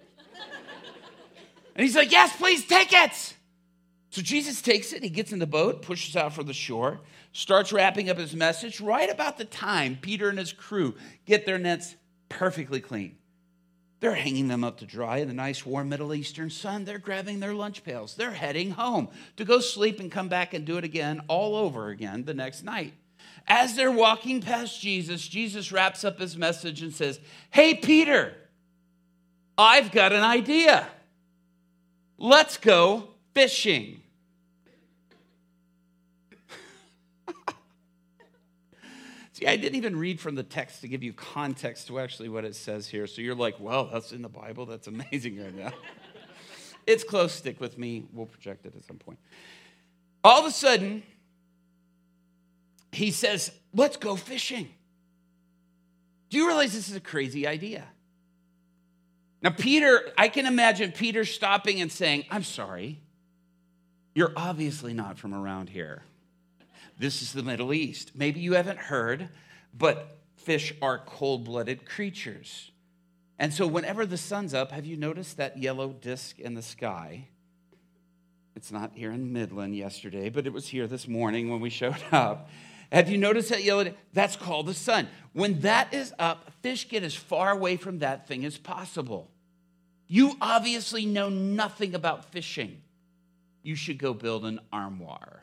and 1.75 1.85
he's 1.85 1.95
like, 1.95 2.11
yes, 2.11 2.35
please 2.37 2.65
take 2.65 2.93
it. 2.93 3.35
So 4.09 4.23
Jesus 4.23 4.63
takes 4.63 4.93
it, 4.93 5.03
he 5.03 5.11
gets 5.11 5.33
in 5.33 5.39
the 5.39 5.47
boat, 5.47 5.83
pushes 5.83 6.17
out 6.17 6.33
for 6.33 6.43
the 6.43 6.55
shore, 6.55 7.01
starts 7.33 7.73
wrapping 7.73 8.09
up 8.09 8.19
his 8.19 8.37
message 8.37 8.81
right 8.81 9.11
about 9.11 9.39
the 9.39 9.45
time 9.45 9.99
Peter 10.01 10.29
and 10.29 10.39
his 10.39 10.53
crew 10.53 10.95
get 11.27 11.47
their 11.47 11.59
nets 11.59 11.97
perfectly 12.29 12.81
clean. 12.81 13.17
They're 14.01 14.15
hanging 14.15 14.49
them 14.49 14.65
up 14.65 14.79
to 14.79 14.87
dry 14.87 15.19
in 15.19 15.29
the 15.29 15.35
nice 15.35 15.65
warm 15.65 15.89
Middle 15.89 16.13
Eastern 16.13 16.51
sun. 16.51 16.85
They're 16.85 16.99
grabbing 16.99 17.39
their 17.39 17.55
lunch 17.55 17.85
pails. 17.85 18.17
They're 18.17 18.33
heading 18.33 18.73
home 18.73 19.09
to 19.37 19.45
go 19.45 19.61
sleep 19.61 20.01
and 20.01 20.11
come 20.11 20.29
back 20.29 20.55
and 20.55 20.65
do 20.65 20.77
it 20.77 20.85
again 20.85 21.23
all 21.29 21.55
over 21.55 21.89
again 21.89 22.25
the 22.25 22.35
next 22.35 22.65
night. 22.65 22.95
As 23.47 23.77
they're 23.77 23.93
walking 23.93 24.41
past 24.41 24.81
Jesus, 24.81 25.27
Jesus 25.27 25.71
wraps 25.71 26.05
up 26.05 26.19
his 26.19 26.37
message 26.37 26.83
and 26.83 26.93
says, 26.93 27.21
Hey, 27.51 27.75
Peter, 27.75 28.35
I've 29.57 29.93
got 29.93 30.13
an 30.13 30.23
idea. 30.23 30.89
Let's 32.19 32.57
go 32.57 33.11
fishing. 33.35 34.03
See, 39.43 39.49
I 39.49 39.57
didn't 39.57 39.75
even 39.75 39.97
read 39.97 40.21
from 40.21 40.37
the 40.37 40.45
text 40.45 40.83
to 40.83 40.89
give 40.89 41.03
you 41.03 41.13
context 41.13 41.89
to 41.89 41.99
actually 41.99 42.29
what 42.29 42.45
it 42.45 42.55
says 42.55 42.87
here. 42.87 43.09
So 43.09 43.23
you're 43.23 43.35
like, 43.35 43.59
well, 43.59 43.91
that's 43.93 44.13
in 44.13 44.23
the 44.23 44.29
Bible. 44.29 44.67
That's 44.67 44.87
amazing 44.87 45.43
right 45.43 45.53
now. 45.53 45.73
it's 46.87 47.03
close. 47.03 47.33
Stick 47.33 47.61
with 47.61 47.77
me. 47.77 48.05
We'll 48.13 48.27
project 48.27 48.67
it 48.67 48.77
at 48.77 48.85
some 48.85 48.99
point. 48.99 49.19
All 50.23 50.39
of 50.39 50.47
a 50.47 50.53
sudden, 50.53 51.03
he 52.93 53.11
says, 53.11 53.51
Let's 53.75 53.97
go 53.97 54.15
fishing. 54.15 54.69
Do 56.31 56.37
you 56.37 56.47
realize 56.47 56.73
this 56.73 56.89
is 56.89 56.95
a 56.95 57.01
crazy 57.01 57.45
idea? 57.45 57.85
Now, 59.43 59.51
Peter, 59.51 60.13
I 60.17 60.29
can 60.29 60.47
imagine 60.47 60.93
Peter 60.93 61.25
stopping 61.25 61.81
and 61.81 61.91
saying, 61.91 62.27
I'm 62.31 62.45
sorry, 62.45 63.01
you're 64.15 64.35
obviously 64.37 64.95
not 64.95 65.19
from 65.19 65.35
around 65.35 65.69
here. 65.69 66.05
This 67.03 67.21
is 67.21 67.33
the 67.33 67.43
Middle 67.43 67.75
East. 67.75 68.13
Maybe 68.15 68.39
you 68.39 68.53
haven't 68.53 68.79
heard, 68.79 69.29
but 69.77 70.19
fish 70.37 70.73
are 70.81 71.01
cold 71.05 71.43
blooded 71.43 71.85
creatures. 71.85 72.71
And 73.41 73.53
so, 73.53 73.67
whenever 73.67 74.07
the 74.07 74.17
sun's 74.17 74.55
up, 74.55 74.71
have 74.71 74.87
you 74.87 74.97
noticed 74.97 75.37
that 75.39 75.59
yellow 75.59 75.89
disk 75.89 76.39
in 76.39 76.55
the 76.55 76.63
sky? 76.63 77.27
It's 78.55 78.71
not 78.71 78.93
here 78.95 79.11
in 79.11 79.33
Midland 79.33 79.75
yesterday, 79.75 80.29
but 80.29 80.47
it 80.47 80.53
was 80.53 80.69
here 80.69 80.87
this 80.87 81.09
morning 81.09 81.51
when 81.51 81.59
we 81.59 81.71
showed 81.71 81.97
up. 82.13 82.49
Have 82.93 83.11
you 83.11 83.19
noticed 83.19 83.49
that 83.49 83.65
yellow? 83.65 83.93
That's 84.13 84.37
called 84.37 84.67
the 84.67 84.75
sun. 84.75 85.09
When 85.33 85.59
that 85.63 85.93
is 85.93 86.15
up, 86.21 86.53
fish 86.63 86.89
get 86.89 87.03
as 87.03 87.17
far 87.17 87.51
away 87.51 87.79
from 87.79 87.99
that 87.99 88.29
thing 88.29 88.45
as 88.45 88.59
possible. 88.59 89.29
You 90.07 90.37
obviously 90.41 91.05
know 91.05 91.31
nothing 91.31 91.97
about 91.97 92.27
fishing. 92.27 92.81
You 93.65 93.75
should 93.75 93.99
go 93.99 94.15
build 94.15 94.45
an 94.45 94.61
armoire. 94.73 95.42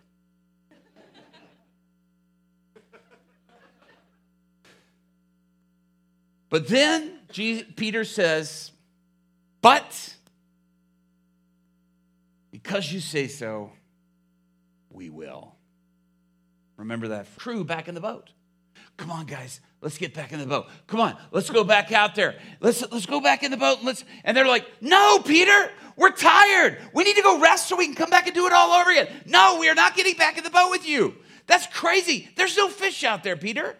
But 6.49 6.67
then 6.67 7.19
Peter 7.31 8.03
says, 8.03 8.71
But 9.61 10.15
because 12.51 12.91
you 12.91 12.99
say 12.99 13.27
so, 13.27 13.71
we 14.89 15.09
will. 15.09 15.55
Remember 16.77 17.09
that 17.09 17.27
crew 17.37 17.63
back 17.63 17.87
in 17.87 17.95
the 17.95 18.01
boat. 18.01 18.31
Come 18.97 19.11
on, 19.11 19.25
guys, 19.25 19.61
let's 19.81 19.97
get 19.97 20.13
back 20.13 20.33
in 20.33 20.39
the 20.39 20.45
boat. 20.45 20.67
Come 20.87 20.99
on, 20.99 21.15
let's 21.31 21.49
go 21.49 21.63
back 21.63 21.91
out 21.91 22.15
there. 22.15 22.35
Let's, 22.59 22.83
let's 22.91 23.05
go 23.05 23.21
back 23.21 23.43
in 23.43 23.51
the 23.51 23.57
boat. 23.57 23.77
And, 23.77 23.87
let's, 23.87 24.03
and 24.25 24.35
they're 24.35 24.47
like, 24.47 24.65
No, 24.81 25.19
Peter, 25.19 25.71
we're 25.95 26.11
tired. 26.11 26.79
We 26.93 27.03
need 27.03 27.15
to 27.15 27.21
go 27.21 27.39
rest 27.39 27.69
so 27.69 27.77
we 27.77 27.85
can 27.85 27.95
come 27.95 28.09
back 28.09 28.25
and 28.25 28.35
do 28.35 28.47
it 28.47 28.53
all 28.53 28.71
over 28.71 28.91
again. 28.91 29.07
No, 29.25 29.57
we 29.59 29.69
are 29.69 29.75
not 29.75 29.95
getting 29.95 30.15
back 30.15 30.37
in 30.37 30.43
the 30.43 30.49
boat 30.49 30.69
with 30.71 30.87
you. 30.87 31.15
That's 31.47 31.67
crazy. 31.67 32.29
There's 32.35 32.57
no 32.57 32.69
fish 32.69 33.03
out 33.03 33.23
there, 33.23 33.37
Peter. 33.37 33.75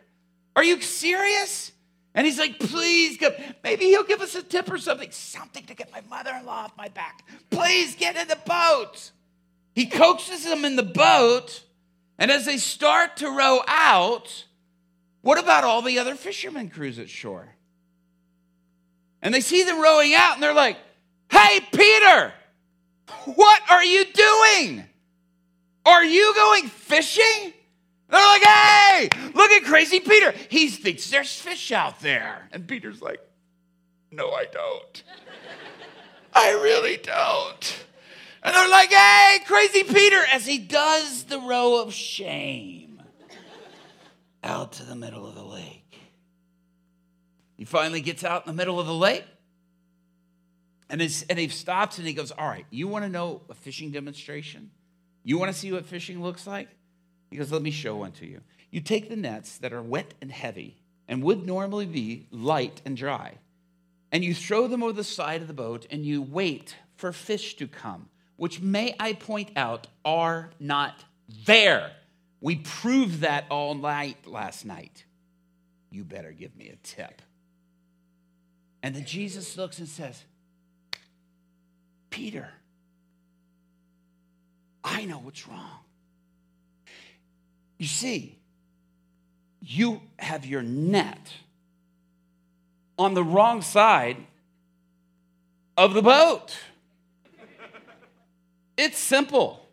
Are 0.55 0.63
you 0.63 0.81
serious? 0.81 1.71
And 2.15 2.25
he's 2.25 2.39
like, 2.39 2.59
please, 2.59 3.17
come. 3.17 3.33
maybe 3.63 3.85
he'll 3.85 4.03
give 4.03 4.21
us 4.21 4.35
a 4.35 4.41
tip 4.41 4.71
or 4.71 4.77
something, 4.77 5.11
something 5.11 5.65
to 5.65 5.75
get 5.75 5.91
my 5.91 6.01
mother 6.09 6.31
in 6.39 6.45
law 6.45 6.63
off 6.63 6.77
my 6.77 6.87
back. 6.87 7.23
Please 7.49 7.95
get 7.95 8.15
in 8.15 8.27
the 8.27 8.39
boat. 8.45 9.11
He 9.75 9.85
coaxes 9.85 10.43
them 10.43 10.65
in 10.65 10.75
the 10.75 10.83
boat, 10.83 11.63
and 12.17 12.31
as 12.31 12.45
they 12.45 12.57
start 12.57 13.17
to 13.17 13.29
row 13.29 13.61
out, 13.67 14.45
what 15.21 15.37
about 15.37 15.63
all 15.63 15.81
the 15.81 15.99
other 15.99 16.15
fishermen 16.15 16.69
crews 16.69 16.99
at 16.99 17.09
shore? 17.09 17.55
And 19.21 19.33
they 19.33 19.41
see 19.41 19.63
them 19.63 19.79
rowing 19.79 20.13
out, 20.13 20.33
and 20.33 20.43
they're 20.43 20.53
like, 20.53 20.77
hey, 21.31 21.59
Peter, 21.71 22.33
what 23.35 23.61
are 23.69 23.83
you 23.83 24.05
doing? 24.05 24.83
Are 25.85 26.03
you 26.03 26.33
going 26.35 26.67
fishing? 26.67 27.53
They're 28.09 28.25
like, 28.25 28.41
hey, 28.41 29.09
look 29.35 29.51
at 29.51 29.63
crazy 29.63 29.99
Peter. 29.99 30.33
He 30.49 30.69
thinks 30.69 31.09
there's 31.09 31.39
fish 31.39 31.71
out 31.71 31.99
there. 32.01 32.49
And 32.51 32.67
Peter's 32.67 33.01
like, 33.01 33.19
no, 34.11 34.31
I 34.31 34.45
don't. 34.45 35.03
I 36.33 36.51
really 36.51 36.97
don't. 36.97 37.85
And 38.41 38.55
they're 38.55 38.69
like, 38.69 38.89
hey, 38.89 39.39
crazy 39.45 39.83
Peter, 39.83 40.23
as 40.31 40.45
he 40.45 40.57
does 40.57 41.25
the 41.25 41.39
row 41.39 41.81
of 41.81 41.93
shame 41.93 43.01
out 44.43 44.71
to 44.73 44.83
the 44.83 44.95
middle 44.95 45.27
of 45.27 45.35
the 45.35 45.43
lake. 45.43 45.99
He 47.57 47.65
finally 47.65 48.01
gets 48.01 48.23
out 48.23 48.45
in 48.45 48.47
the 48.47 48.57
middle 48.57 48.79
of 48.79 48.87
the 48.87 48.93
lake. 48.93 49.25
And, 50.89 51.01
and 51.01 51.37
he 51.37 51.49
stops 51.49 51.99
and 51.99 52.07
he 52.07 52.13
goes, 52.13 52.31
All 52.31 52.47
right, 52.47 52.65
you 52.71 52.87
want 52.87 53.05
to 53.05 53.09
know 53.09 53.41
a 53.49 53.53
fishing 53.53 53.91
demonstration? 53.91 54.71
You 55.23 55.37
want 55.37 55.51
to 55.51 55.57
see 55.57 55.71
what 55.71 55.85
fishing 55.85 56.23
looks 56.23 56.47
like? 56.47 56.69
He 57.29 57.37
goes, 57.37 57.51
Let 57.51 57.61
me 57.61 57.71
show 57.71 57.95
one 57.97 58.11
to 58.13 58.25
you. 58.25 58.41
You 58.71 58.81
take 58.81 59.09
the 59.09 59.15
nets 59.15 59.57
that 59.59 59.73
are 59.73 59.81
wet 59.81 60.13
and 60.21 60.31
heavy 60.31 60.77
and 61.07 61.23
would 61.23 61.45
normally 61.45 61.85
be 61.85 62.27
light 62.31 62.81
and 62.85 62.95
dry, 62.95 63.35
and 64.11 64.23
you 64.23 64.33
throw 64.33 64.67
them 64.67 64.83
over 64.83 64.93
the 64.93 65.03
side 65.03 65.41
of 65.41 65.47
the 65.47 65.53
boat 65.53 65.87
and 65.89 66.05
you 66.05 66.21
wait 66.21 66.75
for 66.95 67.11
fish 67.11 67.55
to 67.55 67.67
come, 67.67 68.09
which, 68.35 68.61
may 68.61 68.95
I 68.99 69.13
point 69.13 69.51
out, 69.55 69.87
are 70.05 70.51
not 70.59 71.03
there. 71.45 71.91
We 72.41 72.57
proved 72.57 73.21
that 73.21 73.45
all 73.49 73.75
night 73.75 74.27
last 74.27 74.65
night. 74.65 75.03
You 75.91 76.03
better 76.03 76.31
give 76.31 76.55
me 76.55 76.69
a 76.69 76.75
tip. 76.77 77.21
And 78.81 78.95
then 78.95 79.05
Jesus 79.05 79.57
looks 79.57 79.79
and 79.79 79.87
says, 79.87 80.23
Peter, 82.09 82.49
I 84.83 85.05
know 85.05 85.19
what's 85.19 85.47
wrong. 85.47 85.79
You 87.79 87.87
see, 87.87 88.37
you 89.61 90.01
have 90.19 90.45
your 90.45 90.61
net 90.61 91.33
on 92.97 93.13
the 93.13 93.23
wrong 93.23 93.61
side 93.61 94.17
of 95.77 95.93
the 95.93 96.01
boat. 96.01 96.55
It's 98.77 98.97
simple. 98.97 99.65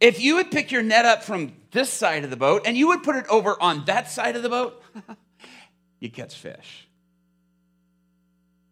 If 0.00 0.20
you 0.20 0.36
would 0.36 0.50
pick 0.50 0.72
your 0.72 0.82
net 0.82 1.04
up 1.04 1.24
from 1.24 1.52
this 1.72 1.92
side 1.92 2.24
of 2.24 2.30
the 2.30 2.36
boat 2.36 2.62
and 2.64 2.76
you 2.76 2.88
would 2.88 3.02
put 3.02 3.16
it 3.16 3.26
over 3.28 3.60
on 3.60 3.84
that 3.84 4.08
side 4.08 4.36
of 4.36 4.42
the 4.42 4.48
boat, 4.48 4.82
you 6.00 6.10
catch 6.10 6.36
fish. 6.36 6.88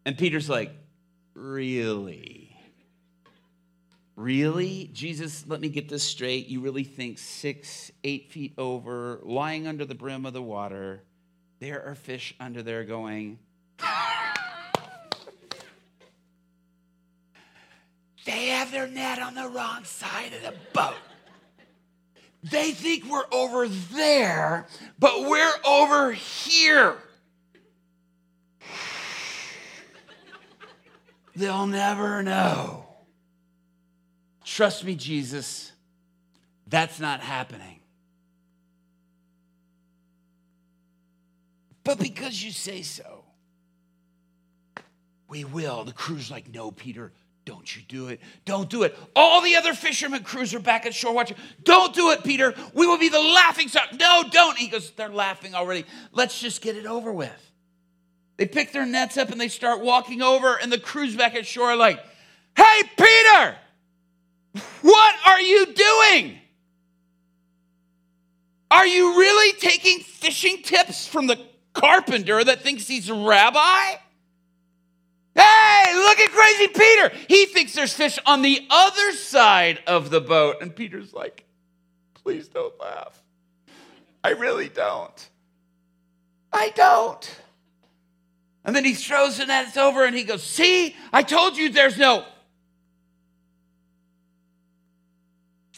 And 0.07 0.17
Peter's 0.17 0.49
like, 0.49 0.73
Really? 1.35 2.48
Really? 4.19 4.91
Jesus, 4.93 5.45
let 5.47 5.61
me 5.61 5.69
get 5.69 5.89
this 5.89 6.03
straight. 6.03 6.49
You 6.49 6.61
really 6.61 6.83
think 6.83 7.19
six, 7.19 7.93
eight 8.03 8.33
feet 8.33 8.53
over, 8.59 9.21
lying 9.23 9.69
under 9.69 9.85
the 9.85 9.95
brim 9.95 10.27
of 10.27 10.33
the 10.33 10.43
water, 10.43 11.05
there 11.61 11.87
are 11.87 11.95
fish 11.95 12.35
under 12.41 12.61
there 12.65 12.83
going, 12.83 13.39
They 18.27 18.49
have 18.49 18.73
their 18.73 18.89
net 18.89 19.21
on 19.23 19.37
the 19.37 19.47
wrong 19.47 19.85
side 19.85 20.33
of 20.33 20.43
the 20.43 20.55
boat. 20.73 20.97
They 22.43 22.73
think 22.73 23.05
we're 23.05 23.23
over 23.31 23.69
there, 23.69 24.67
but 24.99 25.29
we're 25.29 25.55
over 25.65 26.11
here. 26.11 26.97
They'll 31.37 31.69
never 31.69 32.25
know. 32.25 32.88
Trust 34.59 34.83
me, 34.83 34.97
Jesus, 34.97 35.71
that's 36.67 36.99
not 36.99 37.21
happening. 37.21 37.79
But 41.85 42.01
because 42.01 42.43
you 42.43 42.51
say 42.51 42.83
so, 42.83 43.23
we 45.29 45.45
will. 45.45 45.85
The 45.85 45.93
crew's 45.93 46.29
like, 46.29 46.53
no, 46.53 46.73
Peter, 46.73 47.13
don't 47.45 47.77
you 47.77 47.83
do 47.87 48.09
it. 48.09 48.21
Don't 48.47 48.69
do 48.69 48.83
it. 48.83 48.99
All 49.15 49.43
the 49.43 49.55
other 49.55 49.75
fishermen 49.75 50.25
crews 50.25 50.53
are 50.55 50.59
back 50.59 50.87
at 50.87 50.93
shore 50.93 51.15
watching. 51.15 51.37
Don't 51.63 51.95
do 51.95 52.11
it, 52.11 52.25
Peter. 52.25 52.53
We 52.75 52.89
will 52.89 52.99
be 52.99 53.11
the 53.11 53.21
laughing 53.21 53.69
stock. 53.69 53.91
No, 53.93 54.25
don't. 54.29 54.59
He 54.59 54.67
goes, 54.67 54.91
they're 54.91 55.09
laughing 55.09 55.55
already. 55.55 55.85
Let's 56.11 56.41
just 56.41 56.63
get 56.63 56.75
it 56.75 56.85
over 56.85 57.13
with. 57.13 57.53
They 58.39 58.47
pick 58.47 58.73
their 58.73 58.87
nets 58.87 59.19
up 59.19 59.31
and 59.31 59.41
they 59.41 59.47
start 59.47 59.83
walking 59.83 60.21
over, 60.21 60.57
and 60.57 60.73
the 60.73 60.81
crew's 60.81 61.15
back 61.15 61.37
at 61.37 61.47
shore 61.47 61.77
like, 61.77 62.01
hey, 62.57 62.83
Peter, 62.97 63.57
what 64.83 65.15
are 65.27 65.41
you 65.41 65.67
doing? 65.67 66.39
Are 68.71 68.87
you 68.87 69.19
really 69.19 69.59
taking 69.59 70.01
fishing 70.01 70.63
tips 70.63 71.07
from 71.07 71.27
the 71.27 71.39
carpenter 71.73 72.43
that 72.45 72.63
thinks 72.63 72.87
he's 72.87 73.09
a 73.09 73.15
rabbi? 73.15 73.97
Hey, 75.35 75.95
look 75.95 76.19
at 76.19 76.31
crazy 76.31 76.69
Peter. 76.69 77.13
He 77.29 77.47
thinks 77.47 77.73
there's 77.73 77.95
fish 77.95 78.19
on 78.27 78.43
the 78.43 78.67
other 78.71 79.13
side 79.13 79.81
of 79.87 80.11
the 80.11 80.21
boat. 80.21 80.57
And 80.61 80.75
Peter's 80.75 81.15
like, 81.15 81.45
please 82.15 82.49
don't 82.49 82.79
laugh. 82.81 83.23
I 84.25 84.31
really 84.31 84.69
don't. 84.69 85.31
I 86.53 86.71
don't. 86.71 87.41
And 88.65 88.75
then 88.75 88.85
he 88.85 88.95
throws 88.95 89.39
the 89.39 89.47
nets 89.47 89.77
over 89.77 90.05
and 90.05 90.15
he 90.15 90.25
goes, 90.25 90.43
See, 90.43 90.97
I 91.13 91.23
told 91.23 91.57
you 91.57 91.71
there's 91.71 91.97
no 91.97 92.25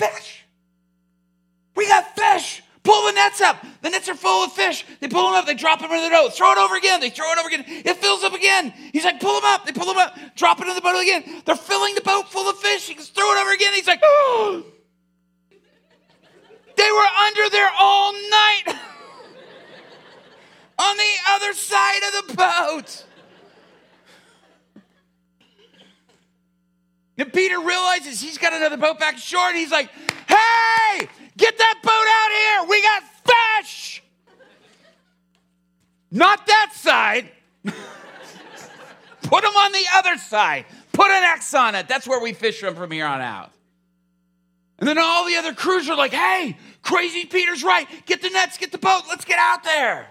Fish. 0.00 0.46
We 1.76 1.86
got 1.86 2.16
fish. 2.16 2.62
Pull 2.82 3.06
the 3.06 3.12
nets 3.12 3.42
up. 3.42 3.62
The 3.82 3.90
nets 3.90 4.08
are 4.08 4.14
full 4.14 4.44
of 4.44 4.52
fish. 4.52 4.86
They 5.00 5.08
pull 5.08 5.24
them 5.26 5.34
up. 5.34 5.44
They 5.44 5.52
drop 5.52 5.80
them 5.80 5.90
in 5.90 6.02
the 6.02 6.08
boat. 6.08 6.34
Throw 6.34 6.52
it 6.52 6.58
over 6.58 6.74
again. 6.74 7.00
They 7.00 7.10
throw 7.10 7.30
it 7.32 7.38
over 7.38 7.48
again. 7.48 7.64
It 7.66 7.98
fills 7.98 8.24
up 8.24 8.32
again. 8.32 8.70
He's 8.94 9.04
like, 9.04 9.20
pull 9.20 9.38
them 9.38 9.44
up. 9.44 9.66
They 9.66 9.72
pull 9.72 9.84
them 9.84 9.98
up. 9.98 10.16
Drop 10.36 10.58
it 10.62 10.68
in 10.68 10.74
the 10.74 10.80
boat 10.80 10.98
again. 10.98 11.42
They're 11.44 11.54
filling 11.54 11.94
the 11.94 12.00
boat 12.00 12.32
full 12.32 12.48
of 12.48 12.56
fish. 12.56 12.88
He 12.88 12.94
goes, 12.94 13.08
throw 13.08 13.30
it 13.30 13.42
over 13.42 13.52
again. 13.52 13.74
He's 13.74 13.86
like, 13.86 14.00
oh. 14.02 14.64
They 16.76 16.90
were 16.90 17.08
under 17.26 17.50
there 17.50 17.70
all 17.78 18.14
night 18.14 18.62
on 20.78 20.96
the 20.96 21.12
other 21.28 21.52
side 21.52 22.00
of 22.08 22.26
the 22.26 22.34
boat. 22.34 23.04
And 27.20 27.30
Peter 27.30 27.60
realizes 27.60 28.18
he's 28.18 28.38
got 28.38 28.54
another 28.54 28.78
boat 28.78 28.98
back 28.98 29.18
shore, 29.18 29.48
and 29.48 29.56
he's 29.56 29.70
like, 29.70 29.90
hey, 30.26 31.06
get 31.36 31.58
that 31.58 31.74
boat 31.82 31.92
out 31.92 32.30
here. 32.32 32.70
We 32.70 32.80
got 32.80 33.02
fish. 33.62 34.02
Not 36.10 36.46
that 36.46 36.72
side. 36.74 37.30
Put 37.64 39.42
them 39.42 39.54
on 39.54 39.72
the 39.72 39.84
other 39.96 40.16
side. 40.16 40.64
Put 40.94 41.10
an 41.10 41.22
X 41.24 41.52
on 41.52 41.74
it. 41.74 41.88
That's 41.88 42.08
where 42.08 42.22
we 42.22 42.32
fish 42.32 42.58
from 42.58 42.74
from 42.74 42.90
here 42.90 43.04
on 43.04 43.20
out. 43.20 43.52
And 44.78 44.88
then 44.88 44.96
all 44.96 45.26
the 45.26 45.36
other 45.36 45.52
crews 45.52 45.90
are 45.90 45.96
like, 45.98 46.14
hey, 46.14 46.56
crazy 46.80 47.26
Peter's 47.26 47.62
right. 47.62 47.86
Get 48.06 48.22
the 48.22 48.30
nets, 48.30 48.56
get 48.56 48.72
the 48.72 48.78
boat, 48.78 49.02
let's 49.10 49.26
get 49.26 49.38
out 49.38 49.62
there. 49.62 50.10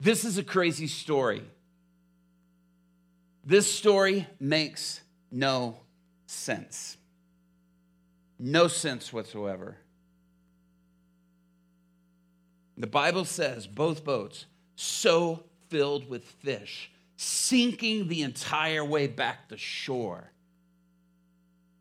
This 0.00 0.24
is 0.24 0.36
a 0.36 0.42
crazy 0.42 0.88
story. 0.88 1.44
This 3.48 3.72
story 3.72 4.26
makes 4.38 5.00
no 5.32 5.78
sense. 6.26 6.98
No 8.38 8.68
sense 8.68 9.10
whatsoever. 9.10 9.78
The 12.76 12.86
Bible 12.86 13.24
says 13.24 13.66
both 13.66 14.04
boats 14.04 14.44
so 14.76 15.44
filled 15.70 16.10
with 16.10 16.24
fish, 16.24 16.90
sinking 17.16 18.08
the 18.08 18.20
entire 18.20 18.84
way 18.84 19.06
back 19.06 19.48
to 19.48 19.56
shore, 19.56 20.30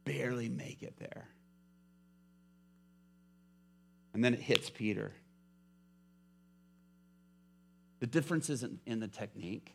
barely 0.05 0.47
make 0.47 0.81
it 0.83 0.93
there. 0.97 1.27
And 4.13 4.23
then 4.23 4.33
it 4.33 4.39
hits 4.39 4.69
Peter. 4.69 5.11
The 7.99 8.07
difference 8.07 8.49
isn't 8.49 8.79
in 8.85 9.01
the 9.01 9.09
technique. 9.09 9.73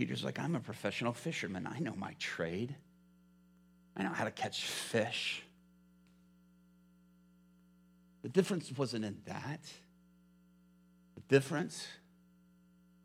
Peter's 0.00 0.24
like, 0.24 0.38
I'm 0.38 0.56
a 0.56 0.60
professional 0.60 1.12
fisherman. 1.12 1.66
I 1.66 1.78
know 1.78 1.92
my 1.94 2.14
trade. 2.18 2.74
I 3.94 4.02
know 4.02 4.08
how 4.08 4.24
to 4.24 4.30
catch 4.30 4.64
fish. 4.64 5.42
The 8.22 8.30
difference 8.30 8.72
wasn't 8.72 9.04
in 9.04 9.18
that. 9.26 9.60
The 11.16 11.20
difference 11.28 11.86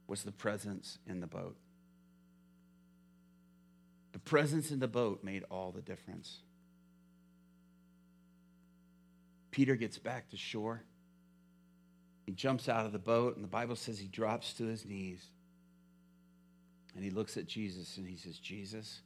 was 0.07 0.23
the 0.23 0.31
presence 0.31 0.97
in 1.05 1.19
the 1.19 1.27
boat. 1.27 1.57
The 4.13 4.19
presence 4.19 4.71
in 4.71 4.79
the 4.79 4.87
boat 4.87 5.21
made 5.21 5.43
all 5.51 5.73
the 5.73 5.81
difference. 5.81 6.37
Peter 9.51 9.75
gets 9.75 9.97
back 9.97 10.29
to 10.29 10.37
shore. 10.37 10.81
He 12.25 12.31
jumps 12.31 12.69
out 12.69 12.85
of 12.85 12.93
the 12.93 12.99
boat, 12.99 13.35
and 13.35 13.43
the 13.43 13.49
Bible 13.49 13.75
says 13.75 13.99
he 13.99 14.07
drops 14.07 14.53
to 14.53 14.63
his 14.63 14.85
knees. 14.85 15.29
And 16.95 17.03
he 17.03 17.09
looks 17.09 17.35
at 17.35 17.45
Jesus 17.45 17.97
and 17.97 18.07
he 18.07 18.15
says, 18.15 18.37
Jesus, 18.37 19.01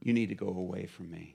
you 0.00 0.12
need 0.12 0.28
to 0.28 0.36
go 0.36 0.48
away 0.48 0.86
from 0.86 1.10
me. 1.10 1.34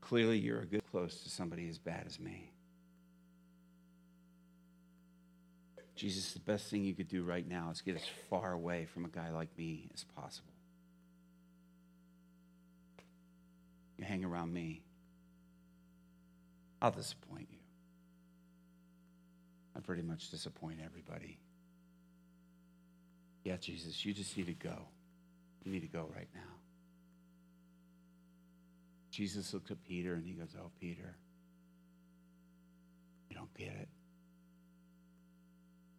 Clearly, 0.00 0.38
you're 0.38 0.60
a 0.60 0.66
good 0.66 0.82
close 0.90 1.22
to 1.22 1.30
somebody 1.30 1.68
as 1.68 1.78
bad 1.78 2.04
as 2.06 2.18
me. 2.18 2.50
Jesus, 5.94 6.32
the 6.32 6.40
best 6.40 6.70
thing 6.70 6.84
you 6.84 6.94
could 6.94 7.08
do 7.08 7.24
right 7.24 7.46
now 7.46 7.70
is 7.70 7.82
get 7.82 7.96
as 7.96 8.06
far 8.30 8.52
away 8.52 8.86
from 8.86 9.04
a 9.04 9.08
guy 9.08 9.30
like 9.30 9.48
me 9.58 9.90
as 9.92 10.04
possible. 10.04 10.52
You 13.98 14.04
hang 14.04 14.24
around 14.24 14.52
me, 14.52 14.82
I'll 16.80 16.92
disappoint 16.92 17.48
you. 17.50 17.57
I 19.78 19.80
pretty 19.80 20.02
much 20.02 20.30
disappoint 20.30 20.78
everybody. 20.84 21.38
Yeah, 23.44 23.56
Jesus, 23.58 24.04
you 24.04 24.12
just 24.12 24.36
need 24.36 24.46
to 24.46 24.52
go. 24.52 24.76
You 25.64 25.70
need 25.70 25.80
to 25.80 25.86
go 25.86 26.10
right 26.14 26.28
now. 26.34 26.40
Jesus 29.12 29.54
looks 29.54 29.70
at 29.70 29.82
Peter 29.84 30.14
and 30.14 30.26
he 30.26 30.32
goes, 30.32 30.54
Oh, 30.58 30.70
Peter, 30.80 31.16
you 33.30 33.36
don't 33.36 33.52
get 33.54 33.68
it. 33.68 33.88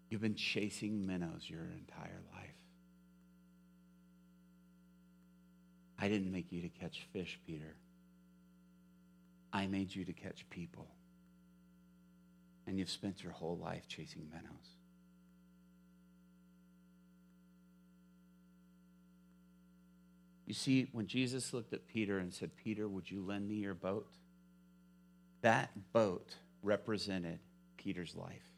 You've 0.09 0.21
been 0.21 0.35
chasing 0.35 1.05
minnows 1.05 1.43
your 1.47 1.61
entire 1.61 2.19
life. 2.33 2.49
I 5.97 6.07
didn't 6.07 6.31
make 6.31 6.51
you 6.51 6.61
to 6.61 6.69
catch 6.69 7.05
fish, 7.13 7.39
Peter. 7.45 7.75
I 9.53 9.67
made 9.67 9.93
you 9.93 10.05
to 10.05 10.13
catch 10.13 10.49
people. 10.49 10.87
And 12.69 12.77
you've 12.77 12.91
spent 12.91 13.23
your 13.23 13.31
whole 13.31 13.57
life 13.57 13.87
chasing 13.87 14.29
minnows. 14.31 14.75
You 20.45 20.53
see, 20.53 20.87
when 20.91 21.07
Jesus 21.07 21.51
looked 21.51 21.73
at 21.73 21.87
Peter 21.87 22.19
and 22.19 22.31
said, 22.31 22.51
Peter, 22.55 22.87
would 22.87 23.09
you 23.09 23.25
lend 23.25 23.49
me 23.49 23.55
your 23.55 23.73
boat? 23.73 24.13
That 25.41 25.71
boat 25.93 26.35
represented 26.61 27.39
Peter's 27.77 28.15
life. 28.15 28.51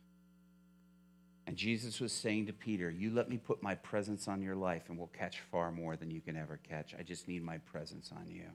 And 1.47 1.56
Jesus 1.56 2.02
was 2.02 2.12
saying 2.12 2.47
to 2.47 2.54
Peter, 2.54 2.91
You 2.91 3.12
let 3.12 3.30
me 3.30 3.38
put 3.38 3.63
my 3.63 3.76
presence 3.76 4.28
on 4.28 4.41
your 4.41 4.56
life, 4.56 4.89
and 4.89 4.97
we'll 4.97 5.08
catch 5.08 5.39
far 5.39 5.71
more 5.71 5.95
than 5.95 6.12
you 6.12 6.19
can 6.19 6.36
ever 6.36 6.60
catch. 6.67 6.93
I 7.00 7.04
just 7.04 7.30
need 7.30 7.43
my 7.43 7.60
presence 7.60 8.12
on 8.13 8.28
you. 8.30 8.50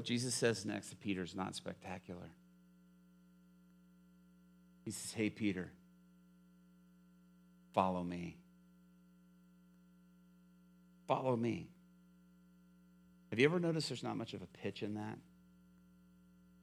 What 0.00 0.06
Jesus 0.06 0.34
says 0.34 0.64
next 0.64 0.88
to 0.88 0.96
Peter 0.96 1.22
is 1.22 1.34
not 1.34 1.54
spectacular. 1.54 2.30
He 4.82 4.92
says, 4.92 5.12
Hey, 5.12 5.28
Peter, 5.28 5.70
follow 7.74 8.02
me. 8.02 8.38
Follow 11.06 11.36
me. 11.36 11.68
Have 13.28 13.38
you 13.38 13.44
ever 13.44 13.60
noticed 13.60 13.90
there's 13.90 14.02
not 14.02 14.16
much 14.16 14.32
of 14.32 14.40
a 14.40 14.46
pitch 14.46 14.82
in 14.82 14.94
that? 14.94 15.18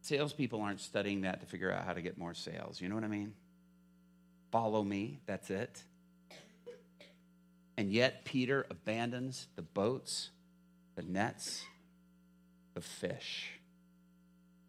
Salespeople 0.01 0.59
aren't 0.59 0.81
studying 0.81 1.21
that 1.21 1.39
to 1.41 1.45
figure 1.45 1.71
out 1.71 1.85
how 1.85 1.93
to 1.93 2.01
get 2.01 2.17
more 2.17 2.33
sales. 2.33 2.81
You 2.81 2.89
know 2.89 2.95
what 2.95 3.03
I 3.03 3.07
mean? 3.07 3.35
Follow 4.51 4.83
me, 4.83 5.19
that's 5.27 5.51
it. 5.51 5.83
And 7.77 7.91
yet, 7.91 8.25
Peter 8.25 8.65
abandons 8.71 9.45
the 9.55 9.61
boats, 9.61 10.31
the 10.95 11.03
nets, 11.03 11.63
the 12.77 12.81
fish 12.81 13.49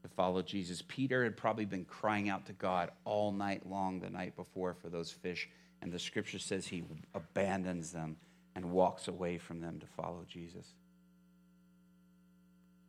to 0.01 0.09
follow 0.09 0.41
Jesus. 0.41 0.83
Peter 0.89 1.25
had 1.25 1.37
probably 1.37 1.67
been 1.67 1.85
crying 1.85 2.31
out 2.31 2.47
to 2.47 2.55
God 2.55 2.91
all 3.05 3.33
night 3.33 3.69
long 3.69 4.01
the 4.01 4.09
night 4.09 4.35
before 4.35 4.73
for 4.73 4.89
those 4.89 5.11
fish, 5.11 5.47
and 5.83 5.93
the 5.93 5.99
scripture 5.99 6.39
says 6.39 6.67
he 6.67 6.83
abandons 7.15 7.93
them 7.93 8.17
and 8.57 8.73
walks 8.73 9.09
away 9.09 9.37
from 9.37 9.61
them 9.61 9.79
to 9.81 9.87
follow 9.87 10.25
Jesus. 10.27 10.69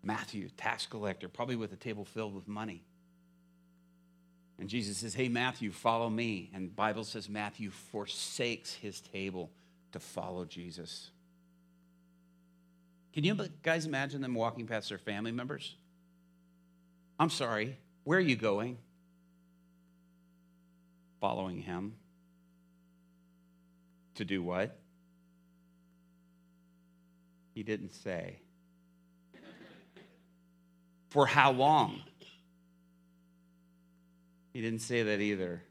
Matthew, 0.04 0.48
tax 0.56 0.86
collector, 0.86 1.28
probably 1.28 1.58
with 1.58 1.74
a 1.74 1.76
table 1.76 2.06
filled 2.06 2.34
with 2.34 2.48
money. 2.48 2.82
And 4.58 4.70
Jesus 4.70 5.00
says, 5.00 5.14
Hey, 5.14 5.28
Matthew, 5.28 5.74
follow 5.74 6.10
me. 6.10 6.50
And 6.54 6.74
Bible 6.74 7.04
says 7.04 7.28
Matthew 7.28 7.72
forsakes 7.72 8.74
his 8.74 9.02
table 9.02 9.52
to 9.92 10.00
follow 10.00 10.46
Jesus. 10.46 11.12
Can 13.14 13.24
you 13.24 13.36
guys 13.64 13.86
imagine 13.86 14.22
them 14.22 14.36
walking 14.36 14.68
past 14.68 14.90
their 14.90 14.98
family 14.98 15.32
members? 15.32 15.76
I'm 17.20 17.30
sorry, 17.30 17.78
where 18.04 18.18
are 18.18 18.22
you 18.22 18.36
going? 18.36 18.78
Following 21.20 21.62
him. 21.62 21.96
To 24.16 24.26
do 24.26 24.44
what? 24.44 24.78
He 27.54 27.64
didn't 27.64 27.94
say. 27.94 28.40
For 31.10 31.26
how 31.26 31.52
long? 31.52 32.02
He 34.54 34.62
didn't 34.62 34.80
say 34.80 35.04
that 35.04 35.20
either. 35.20 35.62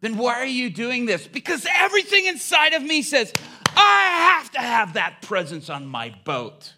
Then 0.00 0.16
why 0.16 0.34
are 0.34 0.46
you 0.46 0.70
doing 0.70 1.06
this? 1.06 1.26
Because 1.26 1.66
everything 1.70 2.26
inside 2.26 2.72
of 2.72 2.82
me 2.82 3.02
says, 3.02 3.34
I 3.80 4.38
have 4.38 4.50
to 4.52 4.60
have 4.60 4.92
that 4.94 5.22
presence 5.22 5.70
on 5.70 5.86
my 5.86 6.14
boat. 6.24 6.74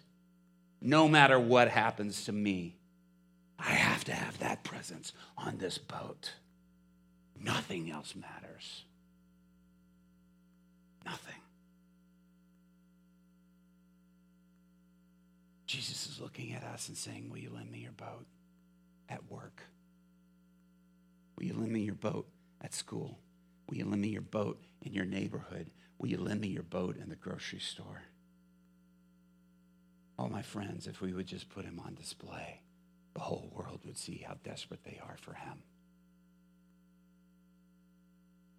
No 0.81 1.07
matter 1.07 1.39
what 1.39 1.69
happens 1.69 2.25
to 2.25 2.31
me, 2.31 2.77
I 3.57 3.71
have 3.71 4.03
to 4.05 4.13
have 4.13 4.39
that 4.39 4.63
presence 4.63 5.13
on 5.37 5.57
this 5.57 5.77
boat. 5.77 6.33
Nothing 7.39 7.89
else 7.91 8.15
matters. 8.15 8.83
Nothing. 11.05 11.35
Jesus 15.65 16.07
is 16.07 16.19
looking 16.21 16.53
at 16.53 16.63
us 16.63 16.87
and 16.87 16.97
saying, 16.97 17.29
Will 17.29 17.39
you 17.39 17.51
lend 17.53 17.71
me 17.71 17.79
your 17.79 17.91
boat 17.93 18.25
at 19.09 19.29
work? 19.29 19.63
Will 21.37 21.45
you 21.45 21.53
lend 21.53 21.71
me 21.71 21.81
your 21.81 21.95
boat 21.95 22.27
at 22.61 22.73
school? 22.73 23.17
Will 23.73 23.79
you 23.79 23.85
lend 23.85 24.03
me 24.03 24.09
your 24.09 24.21
boat 24.21 24.63
in 24.83 24.93
your 24.93 25.03
neighborhood? 25.03 25.71
Will 25.97 26.07
you 26.07 26.19
lend 26.19 26.39
me 26.41 26.47
your 26.47 26.61
boat 26.61 26.95
in 26.95 27.09
the 27.09 27.15
grocery 27.15 27.57
store? 27.57 28.03
Oh, 30.19 30.27
my 30.27 30.43
friends, 30.43 30.85
if 30.85 31.01
we 31.01 31.11
would 31.11 31.25
just 31.25 31.49
put 31.49 31.65
him 31.65 31.81
on 31.83 31.95
display, 31.95 32.61
the 33.15 33.21
whole 33.21 33.49
world 33.51 33.79
would 33.83 33.97
see 33.97 34.23
how 34.27 34.35
desperate 34.43 34.83
they 34.83 35.01
are 35.03 35.17
for 35.17 35.33
him. 35.33 35.63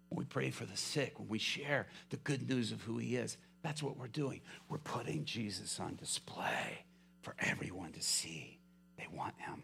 When 0.09 0.19
we 0.19 0.25
pray 0.25 0.49
for 0.49 0.65
the 0.65 0.75
sick, 0.75 1.17
when 1.17 1.29
we 1.29 1.39
share 1.39 1.87
the 2.09 2.17
good 2.17 2.49
news 2.49 2.73
of 2.73 2.81
who 2.81 2.97
he 2.97 3.15
is, 3.15 3.37
that's 3.63 3.81
what 3.81 3.95
we're 3.95 4.07
doing. 4.07 4.41
We're 4.67 4.79
putting 4.79 5.23
Jesus 5.23 5.79
on 5.79 5.95
display 5.95 6.83
for 7.21 7.35
everyone 7.39 7.93
to 7.93 8.01
see. 8.01 8.59
They 8.97 9.07
want 9.13 9.35
him. 9.37 9.63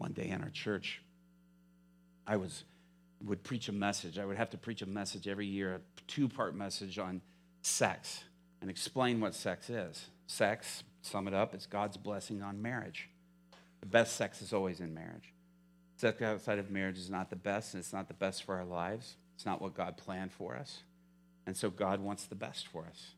one 0.00 0.12
day 0.12 0.30
in 0.30 0.40
our 0.40 0.48
church. 0.48 1.02
I 2.30 2.36
was 2.36 2.62
would 3.24 3.42
preach 3.42 3.68
a 3.68 3.72
message. 3.72 4.18
I 4.18 4.24
would 4.24 4.36
have 4.36 4.50
to 4.50 4.56
preach 4.56 4.82
a 4.82 4.86
message 4.86 5.26
every 5.26 5.46
year, 5.46 5.74
a 5.74 5.80
two-part 6.06 6.54
message 6.54 6.98
on 6.98 7.20
sex 7.60 8.22
and 8.60 8.70
explain 8.70 9.20
what 9.20 9.34
sex 9.34 9.68
is. 9.68 10.06
Sex, 10.26 10.84
sum 11.02 11.26
it 11.26 11.34
up, 11.34 11.52
it's 11.52 11.66
God's 11.66 11.96
blessing 11.96 12.40
on 12.40 12.62
marriage. 12.62 13.10
The 13.80 13.86
best 13.86 14.16
sex 14.16 14.40
is 14.40 14.52
always 14.52 14.80
in 14.80 14.94
marriage. 14.94 15.34
Sex 15.96 16.22
outside 16.22 16.58
of 16.58 16.70
marriage 16.70 16.98
is 16.98 17.10
not 17.10 17.28
the 17.30 17.36
best, 17.36 17.74
and 17.74 17.82
it's 17.82 17.92
not 17.92 18.08
the 18.08 18.14
best 18.14 18.44
for 18.44 18.54
our 18.54 18.64
lives. 18.64 19.16
It's 19.34 19.44
not 19.44 19.60
what 19.60 19.74
God 19.74 19.96
planned 19.96 20.32
for 20.32 20.56
us. 20.56 20.82
And 21.46 21.56
so 21.56 21.68
God 21.68 22.00
wants 22.00 22.24
the 22.24 22.36
best 22.36 22.68
for 22.68 22.86
us. 22.86 23.10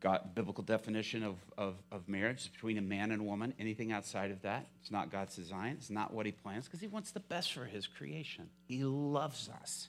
God, 0.00 0.34
biblical 0.34 0.62
definition 0.62 1.24
of, 1.24 1.36
of, 1.56 1.74
of 1.90 2.08
marriage 2.08 2.52
between 2.52 2.78
a 2.78 2.82
man 2.82 3.10
and 3.10 3.20
a 3.20 3.24
woman. 3.24 3.52
Anything 3.58 3.90
outside 3.90 4.30
of 4.30 4.42
that, 4.42 4.66
it's 4.80 4.90
not 4.90 5.10
God's 5.10 5.34
design. 5.34 5.76
It's 5.78 5.90
not 5.90 6.12
what 6.12 6.26
He 6.26 6.32
plans 6.32 6.66
because 6.66 6.80
He 6.80 6.86
wants 6.86 7.10
the 7.10 7.20
best 7.20 7.52
for 7.52 7.64
His 7.64 7.86
creation. 7.86 8.48
He 8.66 8.84
loves 8.84 9.48
us. 9.48 9.88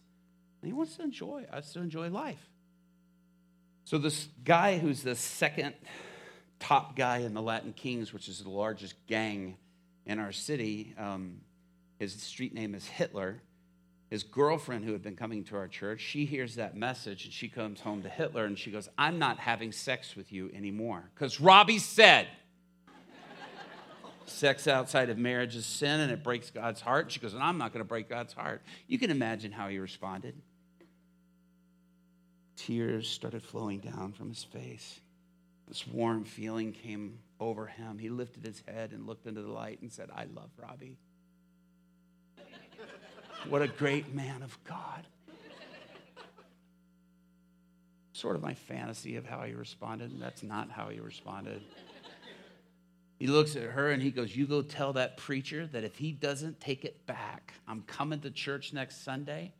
And 0.62 0.68
He 0.68 0.74
wants 0.74 0.96
to 0.98 1.04
enjoy 1.04 1.46
us 1.52 1.74
to 1.74 1.80
enjoy 1.80 2.10
life. 2.10 2.50
So 3.86 3.98
this 3.98 4.28
guy 4.44 4.78
who's 4.78 5.04
the 5.04 5.16
second 5.16 5.74
top 6.60 6.96
guy 6.96 7.20
in 7.20 7.34
the 7.34 7.42
Latin 7.42 7.74
Kings, 7.74 8.12
which 8.14 8.28
is 8.28 8.44
the 8.44 8.50
largest 8.50 8.96
gang 9.08 9.58
in 10.06 10.20
our 10.20 10.32
city, 10.32 10.94
um, 10.98 11.42
his 12.00 12.14
street 12.14 12.54
name 12.54 12.76
is 12.76 12.86
Hitler 12.88 13.42
his 14.10 14.24
girlfriend 14.24 14.84
who 14.86 14.92
had 14.92 15.04
been 15.04 15.16
coming 15.16 15.44
to 15.44 15.56
our 15.56 15.68
church 15.68 16.02
she 16.02 16.26
hears 16.26 16.56
that 16.56 16.76
message 16.76 17.26
and 17.26 17.34
she 17.34 17.48
comes 17.48 17.80
home 17.82 18.02
to 18.02 18.10
hitler 18.10 18.46
and 18.46 18.58
she 18.58 18.72
goes 18.72 18.90
i'm 18.98 19.20
not 19.20 19.38
having 19.38 19.72
sex 19.72 20.16
with 20.16 20.32
you 20.32 20.50
anymore. 20.54 21.10
Because 21.14 21.40
robbie 21.40 21.80
said 21.80 22.28
sex 24.26 24.68
outside 24.68 25.10
of 25.10 25.18
marriage 25.18 25.56
is 25.56 25.66
sin 25.66 26.00
and 26.00 26.12
it 26.12 26.24
breaks 26.24 26.52
god's 26.52 26.82
heart. 26.82 27.12
She 27.12 27.20
goes 27.20 27.34
and 27.34 27.44
i'm 27.44 27.58
not 27.58 27.74
going 27.74 27.84
to 27.84 27.88
break 27.88 28.10
god's 28.10 28.34
heart. 28.34 28.62
You 28.88 29.00
can 29.00 29.12
imagine 29.12 29.52
how 29.52 29.68
he 29.68 29.80
responded. 29.80 30.36
Tears 32.56 33.08
started 33.08 33.42
flowing 33.42 33.80
down 33.80 34.12
from 34.12 34.30
his 34.30 34.44
face. 34.44 35.00
This 35.68 35.88
warm 35.88 36.26
feeling 36.26 36.74
came 36.74 37.20
over 37.40 37.68
him. 37.68 37.98
He 38.00 38.10
lifted 38.10 38.44
his 38.44 38.62
head 38.68 38.92
and 38.92 39.08
looked 39.08 39.26
into 39.26 39.42
the 39.42 39.52
light 39.52 39.82
and 39.82 39.92
said 39.92 40.10
i 40.16 40.26
love 40.26 40.50
robbie 40.58 40.98
what 43.48 43.62
a 43.62 43.68
great 43.68 44.14
man 44.14 44.42
of 44.42 44.58
God. 44.64 45.06
Sort 48.14 48.36
of 48.36 48.42
my 48.42 48.54
fantasy 48.54 49.16
of 49.16 49.26
how 49.26 49.44
he 49.44 49.54
responded. 49.54 50.20
That's 50.20 50.44
not 50.44 50.70
how 50.70 50.90
he 50.90 51.00
responded. 51.00 51.62
He 53.18 53.28
looks 53.28 53.56
at 53.56 53.64
her 53.64 53.92
and 53.92 54.02
he 54.02 54.12
goes, 54.12 54.36
You 54.36 54.48
go 54.48 54.62
tell 54.62 54.94
that 54.94 55.18
preacher 55.18 55.68
that 55.68 55.84
if 55.84 55.98
he 55.98 56.12
doesn't 56.12 56.60
take 56.60 56.86
it 56.86 57.06
back, 57.06 57.54
I'm 57.68 57.82
coming 57.84 58.22
to 58.22 58.32
church 58.32 58.74
next 58.74 59.04
Sunday. 59.04 59.54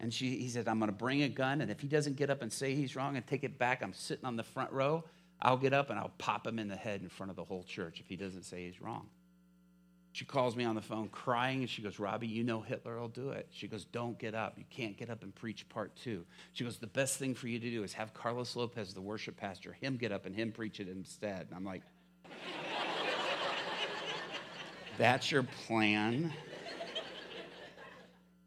And 0.00 0.12
she, 0.12 0.38
he 0.38 0.48
said, 0.48 0.66
I'm 0.66 0.78
going 0.78 0.90
to 0.90 0.96
bring 0.96 1.22
a 1.22 1.28
gun. 1.28 1.60
And 1.60 1.70
if 1.70 1.80
he 1.80 1.86
doesn't 1.86 2.16
get 2.16 2.28
up 2.28 2.42
and 2.42 2.52
say 2.52 2.74
he's 2.74 2.96
wrong 2.96 3.16
and 3.16 3.26
take 3.26 3.44
it 3.44 3.58
back, 3.58 3.82
I'm 3.82 3.92
sitting 3.92 4.24
on 4.24 4.36
the 4.36 4.42
front 4.42 4.72
row. 4.72 5.04
I'll 5.40 5.56
get 5.56 5.72
up 5.72 5.90
and 5.90 5.98
I'll 5.98 6.12
pop 6.18 6.46
him 6.46 6.58
in 6.58 6.68
the 6.68 6.76
head 6.76 7.02
in 7.02 7.08
front 7.08 7.30
of 7.30 7.36
the 7.36 7.44
whole 7.44 7.62
church 7.62 8.00
if 8.00 8.08
he 8.08 8.16
doesn't 8.16 8.42
say 8.42 8.66
he's 8.66 8.80
wrong. 8.80 9.06
She 10.12 10.26
calls 10.26 10.54
me 10.54 10.64
on 10.64 10.74
the 10.74 10.82
phone 10.82 11.08
crying 11.08 11.60
and 11.60 11.70
she 11.70 11.80
goes, 11.80 11.98
Robbie, 11.98 12.26
you 12.26 12.44
know 12.44 12.60
Hitler 12.60 13.00
will 13.00 13.08
do 13.08 13.30
it. 13.30 13.48
She 13.50 13.66
goes, 13.66 13.86
Don't 13.86 14.18
get 14.18 14.34
up. 14.34 14.58
You 14.58 14.64
can't 14.68 14.96
get 14.96 15.08
up 15.08 15.22
and 15.22 15.34
preach 15.34 15.66
part 15.70 15.96
two. 15.96 16.26
She 16.52 16.64
goes, 16.64 16.76
The 16.76 16.86
best 16.86 17.16
thing 17.18 17.34
for 17.34 17.48
you 17.48 17.58
to 17.58 17.70
do 17.70 17.82
is 17.82 17.94
have 17.94 18.12
Carlos 18.12 18.54
Lopez, 18.54 18.92
the 18.92 19.00
worship 19.00 19.38
pastor, 19.38 19.72
him 19.72 19.96
get 19.96 20.12
up 20.12 20.26
and 20.26 20.36
him 20.36 20.52
preach 20.52 20.80
it 20.80 20.88
instead. 20.88 21.46
And 21.46 21.54
I'm 21.56 21.64
like, 21.64 21.82
That's 24.98 25.30
your 25.30 25.44
plan? 25.66 26.32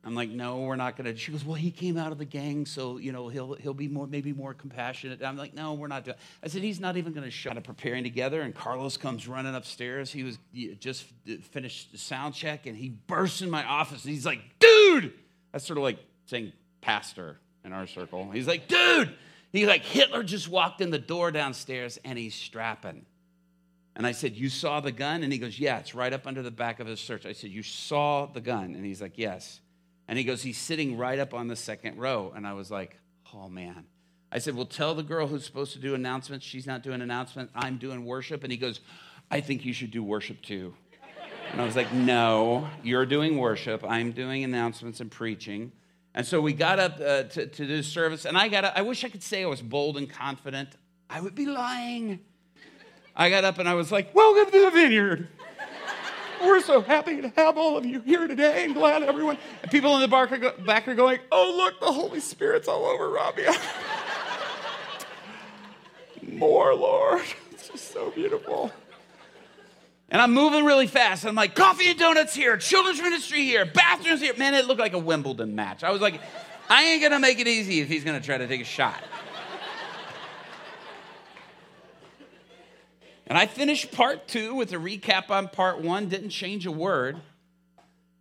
I'm 0.06 0.14
like, 0.14 0.30
no, 0.30 0.60
we're 0.60 0.76
not 0.76 0.98
to. 0.98 1.16
She 1.16 1.32
goes, 1.32 1.44
well, 1.44 1.56
he 1.56 1.72
came 1.72 1.98
out 1.98 2.12
of 2.12 2.20
the 2.20 2.26
gang, 2.26 2.68
so 2.68 2.98
you 2.98 3.12
know 3.12 3.28
he'll 3.28 3.56
he'll 3.56 3.74
be 3.74 3.88
more 3.88 4.06
maybe 4.06 4.34
more 4.34 4.54
compassionate. 4.54 5.24
I'm 5.24 5.36
like, 5.36 5.56
no, 5.56 5.74
we're 5.74 5.88
not 5.88 6.06
doing. 6.06 6.16
I 6.44 6.48
said 6.48 6.62
he's 6.62 6.80
not 6.80 6.96
even 6.96 7.16
to 7.16 7.32
show. 7.32 7.50
Kind 7.50 7.58
of 7.58 7.64
preparing 7.64 8.04
together, 8.04 8.42
and 8.42 8.54
Carlos 8.54 8.98
comes 8.98 9.28
running 9.28 9.56
upstairs. 9.56 10.12
He 10.12 10.24
was 10.24 10.38
just 10.80 11.06
finished 11.50 11.92
the 11.92 11.98
sound 11.98 12.36
check, 12.36 12.68
and 12.68 12.78
he 12.78 12.90
bursts 12.90 13.42
in 13.42 13.50
my 13.50 13.64
office, 13.64 14.06
and 14.06 14.14
he's 14.14 14.28
like, 14.28 14.42
dude, 14.60 15.12
that's 15.52 15.66
sort 15.66 15.78
of 15.78 15.84
like 15.84 15.98
saying 16.28 16.54
pastor 16.82 17.40
in 17.64 17.74
our 17.74 17.88
circle. 17.88 18.30
He's 18.30 18.48
like, 18.48 18.68
dude, 18.68 19.12
he's 19.52 19.68
like 19.68 19.84
Hitler 19.84 20.22
just 20.22 20.48
walked 20.48 20.82
in 20.82 20.92
the 20.92 21.00
door 21.00 21.32
downstairs, 21.32 21.98
and 22.06 22.16
he's 22.16 22.36
strapping. 22.36 23.08
And 23.96 24.06
I 24.06 24.12
said, 24.12 24.36
You 24.36 24.50
saw 24.50 24.82
the 24.82 24.92
gun? 24.92 25.24
And 25.24 25.34
he 25.34 25.40
goes, 25.40 25.58
Yeah, 25.60 25.80
it's 25.80 25.96
right 25.96 26.14
up 26.14 26.28
under 26.28 26.44
the 26.44 26.52
back 26.52 26.80
of 26.80 26.86
his 26.86 27.00
shirt. 27.00 27.26
I 27.26 27.34
said, 27.34 27.50
You 27.50 27.64
saw 27.64 28.28
the 28.28 28.42
gun? 28.42 28.76
And 28.76 28.86
he's 28.86 29.02
like, 29.02 29.18
Yes. 29.18 29.62
And 30.08 30.18
he 30.18 30.24
goes, 30.24 30.44
He's 30.44 30.58
sitting 30.58 30.98
right 30.98 31.20
up 31.20 31.34
on 31.34 31.48
the 31.48 31.56
second 31.56 31.98
row. 31.98 32.32
And 32.36 32.46
I 32.46 32.54
was 32.54 32.72
like, 32.72 32.98
Oh, 33.34 33.50
man. 33.50 33.86
I 34.32 34.40
said, 34.40 34.56
Well, 34.56 34.66
tell 34.66 34.96
the 34.96 35.04
girl 35.04 35.28
who's 35.28 35.46
supposed 35.46 35.74
to 35.74 35.80
do 35.80 35.96
announcements. 35.96 36.46
She's 36.46 36.68
not 36.68 36.84
doing 36.84 37.02
announcements. 37.02 37.52
I'm 37.56 37.78
doing 37.78 38.06
worship. 38.06 38.44
And 38.44 38.52
he 38.52 38.58
goes, 38.58 38.82
I 39.32 39.42
think 39.42 39.66
you 39.66 39.74
should 39.74 39.92
do 39.92 40.04
worship 40.04 40.42
too. 40.42 40.74
And 41.52 41.62
I 41.62 41.66
was 41.66 41.76
like, 41.76 41.92
No, 41.94 42.68
you're 42.84 43.06
doing 43.06 43.38
worship. 43.38 43.84
I'm 43.88 44.12
doing 44.12 44.44
announcements 44.44 45.00
and 45.00 45.10
preaching. 45.10 45.72
And 46.14 46.26
so 46.26 46.40
we 46.40 46.54
got 46.54 46.80
up 46.80 46.96
uh, 47.00 47.24
to, 47.24 47.48
to 47.48 47.68
do 47.68 47.84
service. 47.84 48.26
And 48.26 48.38
I 48.38 48.48
got 48.48 48.64
up, 48.64 48.74
I 48.76 48.84
wish 48.84 49.04
I 49.04 49.10
could 49.10 49.24
say 49.24 49.44
I 49.44 49.48
was 49.48 49.62
bold 49.62 49.98
and 49.98 50.10
confident. 50.10 50.70
I 51.10 51.20
would 51.20 51.36
be 51.36 51.46
lying. 51.46 52.22
I 53.16 53.30
got 53.30 53.44
up 53.44 53.60
and 53.60 53.68
I 53.68 53.74
was 53.74 53.92
like, 53.92 54.14
Welcome 54.14 54.52
to 54.52 54.66
the 54.66 54.72
vineyard. 54.72 55.30
We're 56.46 56.62
so 56.62 56.82
happy 56.82 57.22
to 57.22 57.30
have 57.30 57.58
all 57.58 57.76
of 57.76 57.86
you 57.86 58.00
here 58.02 58.28
today 58.28 58.66
and 58.66 58.76
glad 58.76 59.02
everyone. 59.02 59.38
And 59.64 59.72
people 59.72 59.96
in 59.96 60.02
the 60.02 60.08
back 60.08 60.32
are, 60.32 60.38
go, 60.38 60.54
back 60.64 60.88
are 60.88 60.94
going, 60.94 61.20
oh, 61.32 61.54
look, 61.58 61.80
the 61.80 61.92
Holy 61.92 62.20
Spirit's 62.20 62.68
all 62.68 62.86
over 62.86 63.10
Robbie. 63.10 63.46
More, 66.22 66.76
Lord. 66.76 67.24
It's 67.52 67.70
just 67.70 67.94
so 67.94 68.12
beautiful. 68.12 68.72
And 70.10 70.22
I'm 70.22 70.34
moving 70.34 70.66
really 70.66 70.86
fast. 70.86 71.26
I'm 71.26 71.34
like, 71.34 71.56
coffee 71.56 71.90
and 71.90 71.98
donuts 71.98 72.36
here, 72.36 72.58
children's 72.58 73.02
ministry 73.02 73.44
here, 73.44 73.66
bathrooms 73.66 74.22
here. 74.22 74.36
Man, 74.38 74.54
it 74.54 74.66
looked 74.66 74.80
like 74.80 74.94
a 74.94 75.00
Wimbledon 75.00 75.56
match. 75.56 75.84
I 75.84 75.90
was 75.90 76.02
like, 76.02 76.22
I 76.70 76.84
ain't 76.84 77.02
gonna 77.02 77.20
make 77.20 77.40
it 77.40 77.48
easy 77.48 77.80
if 77.80 77.88
he's 77.88 78.04
gonna 78.04 78.22
try 78.22 78.38
to 78.38 78.46
take 78.46 78.62
a 78.62 78.66
shot. 78.66 79.02
And 83.28 83.38
I 83.38 83.48
finished 83.48 83.92
part 83.92 84.28
two 84.28 84.54
with 84.54 84.72
a 84.72 84.78
recap 84.78 85.30
on 85.32 85.48
part 85.48 85.82
one, 85.82 86.10
didn't 86.10 86.30
change 86.30 86.66
a 86.66 86.72
word. 86.72 87.20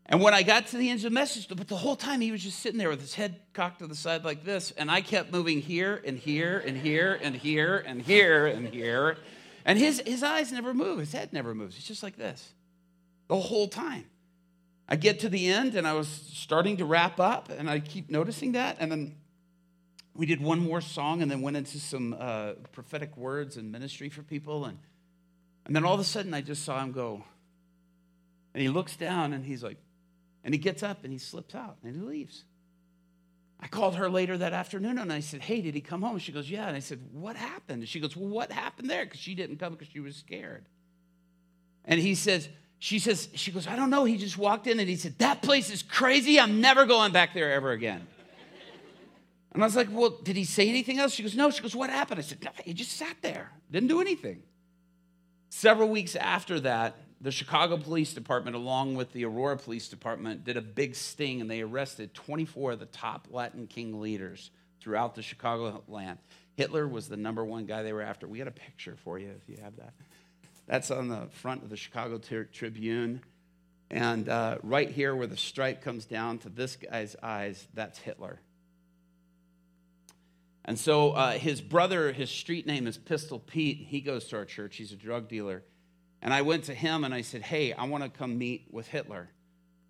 And 0.06 0.20
when 0.20 0.34
I 0.34 0.42
got 0.42 0.66
to 0.68 0.76
the 0.76 0.90
end 0.90 0.98
of 0.98 1.04
the 1.04 1.10
message, 1.10 1.48
but 1.48 1.66
the 1.66 1.76
whole 1.76 1.96
time 1.96 2.20
he 2.20 2.30
was 2.30 2.42
just 2.42 2.58
sitting 2.58 2.78
there 2.78 2.90
with 2.90 3.00
his 3.00 3.14
head 3.14 3.40
cocked 3.52 3.78
to 3.78 3.86
the 3.86 3.94
side 3.94 4.24
like 4.24 4.44
this, 4.44 4.70
and 4.72 4.90
I 4.90 5.00
kept 5.00 5.32
moving 5.32 5.60
here 5.60 6.00
and 6.04 6.18
here 6.18 6.62
and 6.64 6.76
here 6.76 7.18
and 7.22 7.34
here 7.34 7.82
and 7.86 8.02
here 8.02 8.46
and 8.46 8.68
here. 8.68 9.16
And 9.64 9.78
his, 9.78 10.02
his 10.06 10.22
eyes 10.22 10.52
never 10.52 10.74
move, 10.74 10.98
his 10.98 11.12
head 11.12 11.32
never 11.32 11.54
moves. 11.54 11.76
He's 11.76 11.86
just 11.86 12.02
like 12.02 12.16
this 12.16 12.52
the 13.28 13.36
whole 13.36 13.68
time. 13.68 14.04
I 14.86 14.96
get 14.96 15.20
to 15.20 15.30
the 15.30 15.50
end 15.50 15.74
and 15.74 15.86
I 15.86 15.94
was 15.94 16.08
starting 16.08 16.76
to 16.76 16.84
wrap 16.84 17.18
up, 17.18 17.50
and 17.50 17.70
I 17.70 17.80
keep 17.80 18.10
noticing 18.10 18.52
that. 18.52 18.76
And 18.80 18.92
then 18.92 19.16
we 20.14 20.26
did 20.26 20.40
one 20.40 20.60
more 20.60 20.80
song 20.82 21.22
and 21.22 21.30
then 21.30 21.40
went 21.40 21.56
into 21.56 21.78
some 21.78 22.14
uh, 22.18 22.52
prophetic 22.72 23.16
words 23.16 23.56
and 23.56 23.72
ministry 23.72 24.10
for 24.10 24.22
people. 24.22 24.66
And 24.66 24.78
and 25.66 25.74
then 25.74 25.84
all 25.84 25.94
of 25.94 26.00
a 26.00 26.04
sudden, 26.04 26.34
I 26.34 26.40
just 26.40 26.64
saw 26.64 26.82
him 26.82 26.92
go. 26.92 27.24
And 28.52 28.62
he 28.62 28.68
looks 28.68 28.96
down 28.96 29.32
and 29.32 29.44
he's 29.44 29.62
like, 29.62 29.78
and 30.44 30.52
he 30.52 30.58
gets 30.58 30.82
up 30.82 31.04
and 31.04 31.12
he 31.12 31.18
slips 31.18 31.54
out 31.54 31.78
and 31.82 31.94
he 31.94 32.00
leaves. 32.00 32.44
I 33.58 33.66
called 33.66 33.96
her 33.96 34.10
later 34.10 34.36
that 34.36 34.52
afternoon 34.52 34.98
and 34.98 35.12
I 35.12 35.20
said, 35.20 35.40
Hey, 35.40 35.62
did 35.62 35.74
he 35.74 35.80
come 35.80 36.02
home? 36.02 36.18
She 36.18 36.32
goes, 36.32 36.50
Yeah. 36.50 36.66
And 36.66 36.76
I 36.76 36.80
said, 36.80 37.00
What 37.12 37.34
happened? 37.34 37.80
And 37.80 37.88
she 37.88 37.98
goes, 37.98 38.14
Well, 38.14 38.28
what 38.28 38.52
happened 38.52 38.90
there? 38.90 39.04
Because 39.04 39.20
she 39.20 39.34
didn't 39.34 39.56
come 39.56 39.72
because 39.72 39.88
she 39.88 40.00
was 40.00 40.16
scared. 40.16 40.66
And 41.86 41.98
he 41.98 42.14
says, 42.14 42.48
She 42.78 42.98
says, 42.98 43.28
She 43.34 43.52
goes, 43.52 43.66
I 43.66 43.74
don't 43.74 43.90
know. 43.90 44.04
He 44.04 44.18
just 44.18 44.36
walked 44.36 44.66
in 44.66 44.80
and 44.80 44.88
he 44.88 44.96
said, 44.96 45.18
That 45.18 45.40
place 45.40 45.70
is 45.70 45.82
crazy. 45.82 46.38
I'm 46.38 46.60
never 46.60 46.84
going 46.84 47.12
back 47.12 47.32
there 47.32 47.52
ever 47.52 47.70
again. 47.70 48.06
And 49.52 49.62
I 49.62 49.66
was 49.66 49.76
like, 49.76 49.88
Well, 49.90 50.10
did 50.10 50.36
he 50.36 50.44
say 50.44 50.68
anything 50.68 50.98
else? 50.98 51.14
She 51.14 51.22
goes, 51.22 51.34
No. 51.34 51.48
She 51.48 51.62
goes, 51.62 51.74
What 51.74 51.88
happened? 51.88 52.18
I 52.18 52.22
said, 52.22 52.44
no, 52.44 52.50
He 52.64 52.74
just 52.74 52.92
sat 52.92 53.16
there, 53.22 53.50
didn't 53.70 53.88
do 53.88 54.02
anything. 54.02 54.42
Several 55.56 55.88
weeks 55.88 56.16
after 56.16 56.58
that, 56.58 56.96
the 57.20 57.30
Chicago 57.30 57.76
Police 57.76 58.12
Department, 58.12 58.56
along 58.56 58.96
with 58.96 59.12
the 59.12 59.24
Aurora 59.24 59.56
Police 59.56 59.86
Department, 59.86 60.42
did 60.42 60.56
a 60.56 60.60
big 60.60 60.96
sting 60.96 61.40
and 61.40 61.48
they 61.48 61.60
arrested 61.60 62.12
24 62.12 62.72
of 62.72 62.80
the 62.80 62.86
top 62.86 63.28
Latin 63.30 63.68
King 63.68 64.00
leaders 64.00 64.50
throughout 64.80 65.14
the 65.14 65.22
Chicago 65.22 65.84
land. 65.86 66.18
Hitler 66.56 66.88
was 66.88 67.08
the 67.08 67.16
number 67.16 67.44
one 67.44 67.66
guy 67.66 67.84
they 67.84 67.92
were 67.92 68.02
after. 68.02 68.26
We 68.26 68.38
got 68.38 68.48
a 68.48 68.50
picture 68.50 68.96
for 69.04 69.16
you 69.16 69.30
if 69.30 69.48
you 69.48 69.62
have 69.62 69.76
that. 69.76 69.92
That's 70.66 70.90
on 70.90 71.06
the 71.06 71.28
front 71.30 71.62
of 71.62 71.70
the 71.70 71.76
Chicago 71.76 72.18
Tribune. 72.18 73.22
And 73.92 74.28
uh, 74.28 74.58
right 74.64 74.90
here, 74.90 75.14
where 75.14 75.28
the 75.28 75.36
stripe 75.36 75.82
comes 75.82 76.04
down 76.04 76.38
to 76.38 76.48
this 76.48 76.74
guy's 76.74 77.14
eyes, 77.22 77.64
that's 77.74 78.00
Hitler. 78.00 78.40
And 80.64 80.78
so 80.78 81.12
uh, 81.12 81.32
his 81.32 81.60
brother, 81.60 82.12
his 82.12 82.30
street 82.30 82.66
name 82.66 82.86
is 82.86 82.96
Pistol 82.96 83.38
Pete. 83.38 83.86
He 83.88 84.00
goes 84.00 84.26
to 84.26 84.36
our 84.36 84.44
church. 84.44 84.76
He's 84.76 84.92
a 84.92 84.96
drug 84.96 85.28
dealer. 85.28 85.62
And 86.22 86.32
I 86.32 86.42
went 86.42 86.64
to 86.64 86.74
him 86.74 87.04
and 87.04 87.12
I 87.12 87.20
said, 87.20 87.42
Hey, 87.42 87.72
I 87.72 87.84
want 87.84 88.02
to 88.02 88.10
come 88.10 88.38
meet 88.38 88.68
with 88.70 88.88
Hitler. 88.88 89.28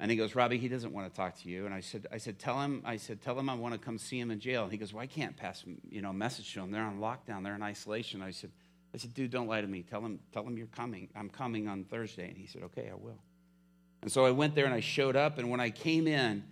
And 0.00 0.10
he 0.10 0.16
goes, 0.16 0.34
Robbie, 0.34 0.58
he 0.58 0.68
doesn't 0.68 0.92
want 0.92 1.08
to 1.08 1.16
talk 1.16 1.40
to 1.42 1.48
you. 1.48 1.66
And 1.66 1.74
I 1.74 1.80
said, 1.80 2.06
I 2.12 2.18
said, 2.18 2.38
tell 2.40 2.60
him, 2.60 2.82
I 2.84 2.96
said, 2.96 3.22
tell 3.22 3.38
him 3.38 3.48
I 3.48 3.54
want 3.54 3.74
to 3.74 3.78
come 3.78 3.96
see 3.96 4.18
him 4.18 4.32
in 4.32 4.40
jail. 4.40 4.64
And 4.64 4.72
he 4.72 4.78
goes, 4.78 4.92
Well, 4.92 5.02
I 5.02 5.06
can't 5.06 5.36
pass 5.36 5.62
you 5.88 6.02
know, 6.02 6.10
a 6.10 6.14
message 6.14 6.52
to 6.54 6.60
him. 6.60 6.72
They're 6.72 6.82
on 6.82 6.98
lockdown, 6.98 7.44
they're 7.44 7.54
in 7.54 7.62
isolation. 7.62 8.20
I 8.20 8.32
said, 8.32 8.50
I 8.92 8.96
said, 8.96 9.14
dude, 9.14 9.30
don't 9.30 9.48
lie 9.48 9.60
to 9.60 9.66
me. 9.66 9.82
Tell 9.82 10.00
him, 10.00 10.20
tell 10.32 10.44
him 10.44 10.56
you're 10.56 10.68
coming. 10.68 11.08
I'm 11.16 11.28
coming 11.28 11.66
on 11.66 11.84
Thursday. 11.84 12.28
And 12.28 12.36
he 12.36 12.46
said, 12.46 12.62
Okay, 12.64 12.90
I 12.90 12.94
will. 12.94 13.18
And 14.02 14.10
so 14.10 14.26
I 14.26 14.32
went 14.32 14.54
there 14.54 14.66
and 14.66 14.74
I 14.74 14.80
showed 14.80 15.16
up. 15.16 15.38
And 15.38 15.48
when 15.48 15.60
I 15.60 15.70
came 15.70 16.06
in, 16.06 16.44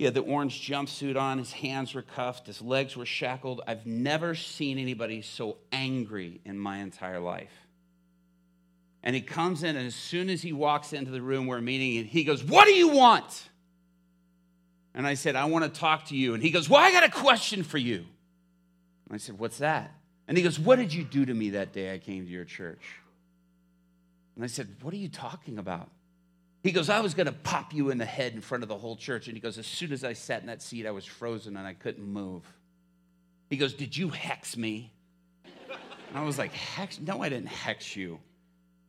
he 0.00 0.06
had 0.06 0.14
the 0.14 0.22
orange 0.22 0.66
jumpsuit 0.66 1.20
on, 1.20 1.36
his 1.36 1.52
hands 1.52 1.92
were 1.92 2.00
cuffed, 2.00 2.46
his 2.46 2.62
legs 2.62 2.96
were 2.96 3.04
shackled. 3.04 3.60
I've 3.66 3.84
never 3.84 4.34
seen 4.34 4.78
anybody 4.78 5.20
so 5.20 5.58
angry 5.72 6.40
in 6.46 6.58
my 6.58 6.78
entire 6.78 7.20
life. 7.20 7.52
And 9.02 9.14
he 9.14 9.20
comes 9.20 9.62
in, 9.62 9.76
and 9.76 9.86
as 9.86 9.94
soon 9.94 10.30
as 10.30 10.40
he 10.40 10.54
walks 10.54 10.94
into 10.94 11.10
the 11.10 11.20
room 11.20 11.46
we're 11.46 11.60
meeting, 11.60 12.06
he 12.06 12.24
goes, 12.24 12.42
What 12.42 12.64
do 12.64 12.72
you 12.72 12.88
want? 12.88 13.50
And 14.94 15.06
I 15.06 15.12
said, 15.12 15.36
I 15.36 15.44
want 15.44 15.66
to 15.66 15.80
talk 15.80 16.06
to 16.06 16.16
you. 16.16 16.32
And 16.32 16.42
he 16.42 16.50
goes, 16.50 16.66
Well, 16.66 16.80
I 16.80 16.92
got 16.92 17.04
a 17.04 17.10
question 17.10 17.62
for 17.62 17.76
you. 17.76 17.96
And 17.96 19.12
I 19.12 19.18
said, 19.18 19.38
What's 19.38 19.58
that? 19.58 19.92
And 20.26 20.34
he 20.34 20.42
goes, 20.42 20.58
What 20.58 20.76
did 20.76 20.94
you 20.94 21.04
do 21.04 21.26
to 21.26 21.34
me 21.34 21.50
that 21.50 21.74
day 21.74 21.92
I 21.92 21.98
came 21.98 22.24
to 22.24 22.32
your 22.32 22.46
church? 22.46 22.96
And 24.34 24.42
I 24.42 24.46
said, 24.46 24.76
What 24.80 24.94
are 24.94 24.96
you 24.96 25.10
talking 25.10 25.58
about? 25.58 25.90
He 26.62 26.72
goes, 26.72 26.90
I 26.90 27.00
was 27.00 27.14
going 27.14 27.26
to 27.26 27.32
pop 27.32 27.72
you 27.72 27.90
in 27.90 27.98
the 27.98 28.04
head 28.04 28.34
in 28.34 28.40
front 28.40 28.62
of 28.62 28.68
the 28.68 28.76
whole 28.76 28.96
church. 28.96 29.28
And 29.28 29.36
he 29.36 29.40
goes, 29.40 29.56
As 29.56 29.66
soon 29.66 29.92
as 29.92 30.04
I 30.04 30.12
sat 30.12 30.42
in 30.42 30.48
that 30.48 30.60
seat, 30.60 30.86
I 30.86 30.90
was 30.90 31.06
frozen 31.06 31.56
and 31.56 31.66
I 31.66 31.74
couldn't 31.74 32.06
move. 32.06 32.42
He 33.48 33.56
goes, 33.56 33.72
Did 33.72 33.96
you 33.96 34.10
hex 34.10 34.56
me? 34.56 34.92
And 35.44 36.18
I 36.18 36.24
was 36.24 36.38
like, 36.38 36.52
Hex? 36.52 37.00
No, 37.00 37.22
I 37.22 37.28
didn't 37.28 37.48
hex 37.48 37.96
you. 37.96 38.18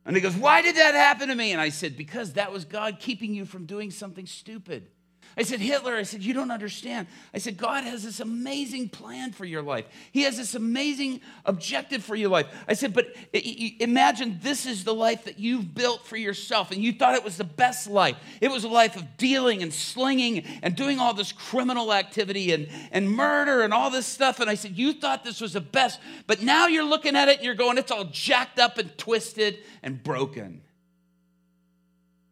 And 0.04 0.16
he 0.16 0.20
goes, 0.20 0.36
Why 0.36 0.60
did 0.60 0.76
that 0.76 0.94
happen 0.94 1.28
to 1.28 1.34
me? 1.34 1.52
And 1.52 1.60
I 1.60 1.70
said, 1.70 1.96
Because 1.96 2.34
that 2.34 2.52
was 2.52 2.64
God 2.64 2.98
keeping 3.00 3.34
you 3.34 3.46
from 3.46 3.64
doing 3.64 3.90
something 3.90 4.26
stupid. 4.26 4.88
I 5.36 5.42
said, 5.44 5.60
Hitler, 5.60 5.96
I 5.96 6.02
said, 6.02 6.22
you 6.22 6.34
don't 6.34 6.50
understand. 6.50 7.06
I 7.32 7.38
said, 7.38 7.56
God 7.56 7.84
has 7.84 8.02
this 8.02 8.20
amazing 8.20 8.90
plan 8.90 9.32
for 9.32 9.44
your 9.44 9.62
life. 9.62 9.86
He 10.12 10.22
has 10.22 10.36
this 10.36 10.54
amazing 10.54 11.20
objective 11.46 12.04
for 12.04 12.14
your 12.14 12.28
life. 12.28 12.46
I 12.68 12.74
said, 12.74 12.92
but 12.92 13.06
imagine 13.32 14.38
this 14.42 14.66
is 14.66 14.84
the 14.84 14.94
life 14.94 15.24
that 15.24 15.38
you've 15.38 15.74
built 15.74 16.06
for 16.06 16.16
yourself, 16.16 16.70
and 16.70 16.82
you 16.82 16.92
thought 16.92 17.14
it 17.14 17.24
was 17.24 17.38
the 17.38 17.44
best 17.44 17.88
life. 17.88 18.16
It 18.40 18.50
was 18.50 18.64
a 18.64 18.68
life 18.68 18.96
of 18.96 19.16
dealing 19.16 19.62
and 19.62 19.72
slinging 19.72 20.44
and 20.62 20.76
doing 20.76 20.98
all 20.98 21.14
this 21.14 21.32
criminal 21.32 21.92
activity 21.92 22.52
and, 22.52 22.68
and 22.90 23.10
murder 23.10 23.62
and 23.62 23.72
all 23.72 23.90
this 23.90 24.06
stuff. 24.06 24.40
And 24.40 24.50
I 24.50 24.54
said, 24.54 24.76
you 24.76 24.92
thought 24.92 25.24
this 25.24 25.40
was 25.40 25.54
the 25.54 25.60
best, 25.60 25.98
but 26.26 26.42
now 26.42 26.66
you're 26.66 26.84
looking 26.84 27.16
at 27.16 27.28
it 27.28 27.36
and 27.38 27.44
you're 27.44 27.54
going, 27.54 27.78
it's 27.78 27.90
all 27.90 28.04
jacked 28.04 28.58
up 28.58 28.76
and 28.78 28.96
twisted 28.98 29.58
and 29.82 30.02
broken 30.02 30.62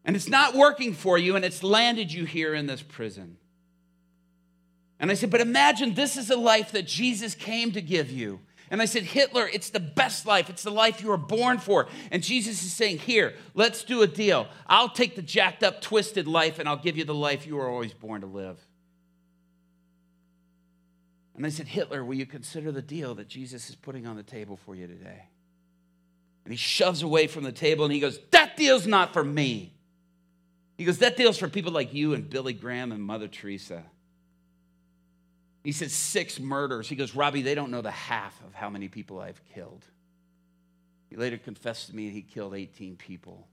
and 0.04 0.16
it's 0.16 0.28
not 0.28 0.54
working 0.54 0.94
for 0.94 1.18
you, 1.18 1.36
and 1.36 1.44
it's 1.44 1.62
landed 1.62 2.12
you 2.12 2.24
here 2.24 2.54
in 2.54 2.66
this 2.66 2.82
prison. 2.82 3.36
And 4.98 5.10
I 5.10 5.14
said, 5.14 5.30
But 5.30 5.40
imagine 5.40 5.94
this 5.94 6.16
is 6.16 6.30
a 6.30 6.36
life 6.36 6.72
that 6.72 6.86
Jesus 6.86 7.34
came 7.34 7.72
to 7.72 7.82
give 7.82 8.10
you. 8.10 8.40
And 8.70 8.80
I 8.80 8.84
said, 8.84 9.02
Hitler, 9.02 9.48
it's 9.52 9.70
the 9.70 9.80
best 9.80 10.26
life. 10.26 10.48
It's 10.48 10.62
the 10.62 10.70
life 10.70 11.02
you 11.02 11.08
were 11.08 11.16
born 11.16 11.58
for. 11.58 11.88
And 12.12 12.22
Jesus 12.22 12.62
is 12.62 12.72
saying, 12.72 12.98
Here, 12.98 13.34
let's 13.54 13.82
do 13.82 14.02
a 14.02 14.06
deal. 14.06 14.46
I'll 14.66 14.90
take 14.90 15.16
the 15.16 15.22
jacked 15.22 15.62
up, 15.62 15.80
twisted 15.80 16.28
life, 16.28 16.58
and 16.58 16.68
I'll 16.68 16.76
give 16.76 16.96
you 16.96 17.04
the 17.04 17.14
life 17.14 17.46
you 17.46 17.56
were 17.56 17.68
always 17.68 17.92
born 17.92 18.20
to 18.20 18.26
live. 18.26 18.58
And 21.34 21.46
I 21.46 21.48
said, 21.48 21.68
Hitler, 21.68 22.04
will 22.04 22.16
you 22.16 22.26
consider 22.26 22.70
the 22.70 22.82
deal 22.82 23.14
that 23.14 23.26
Jesus 23.26 23.70
is 23.70 23.74
putting 23.74 24.06
on 24.06 24.16
the 24.16 24.22
table 24.22 24.58
for 24.64 24.74
you 24.74 24.86
today? 24.86 25.24
And 26.44 26.52
he 26.52 26.58
shoves 26.58 27.02
away 27.02 27.26
from 27.26 27.44
the 27.44 27.52
table 27.52 27.84
and 27.84 27.92
he 27.92 28.00
goes, 28.00 28.20
That 28.30 28.56
deal's 28.56 28.86
not 28.86 29.12
for 29.12 29.24
me. 29.24 29.72
He 30.80 30.86
goes, 30.86 30.96
That 31.00 31.18
deal's 31.18 31.36
for 31.36 31.46
people 31.46 31.72
like 31.72 31.92
you 31.92 32.14
and 32.14 32.30
Billy 32.30 32.54
Graham 32.54 32.90
and 32.90 33.02
Mother 33.02 33.28
Teresa. 33.28 33.82
He 35.62 35.72
says, 35.72 35.92
Six 35.92 36.40
murders. 36.40 36.88
He 36.88 36.96
goes, 36.96 37.14
Robbie, 37.14 37.42
they 37.42 37.54
don't 37.54 37.70
know 37.70 37.82
the 37.82 37.90
half 37.90 38.34
of 38.46 38.54
how 38.54 38.70
many 38.70 38.88
people 38.88 39.20
I've 39.20 39.44
killed. 39.54 39.84
He 41.10 41.16
later 41.16 41.36
confessed 41.36 41.88
to 41.88 41.94
me 41.94 42.08
he 42.08 42.22
killed 42.22 42.54
18 42.54 42.96
people. 42.96 43.46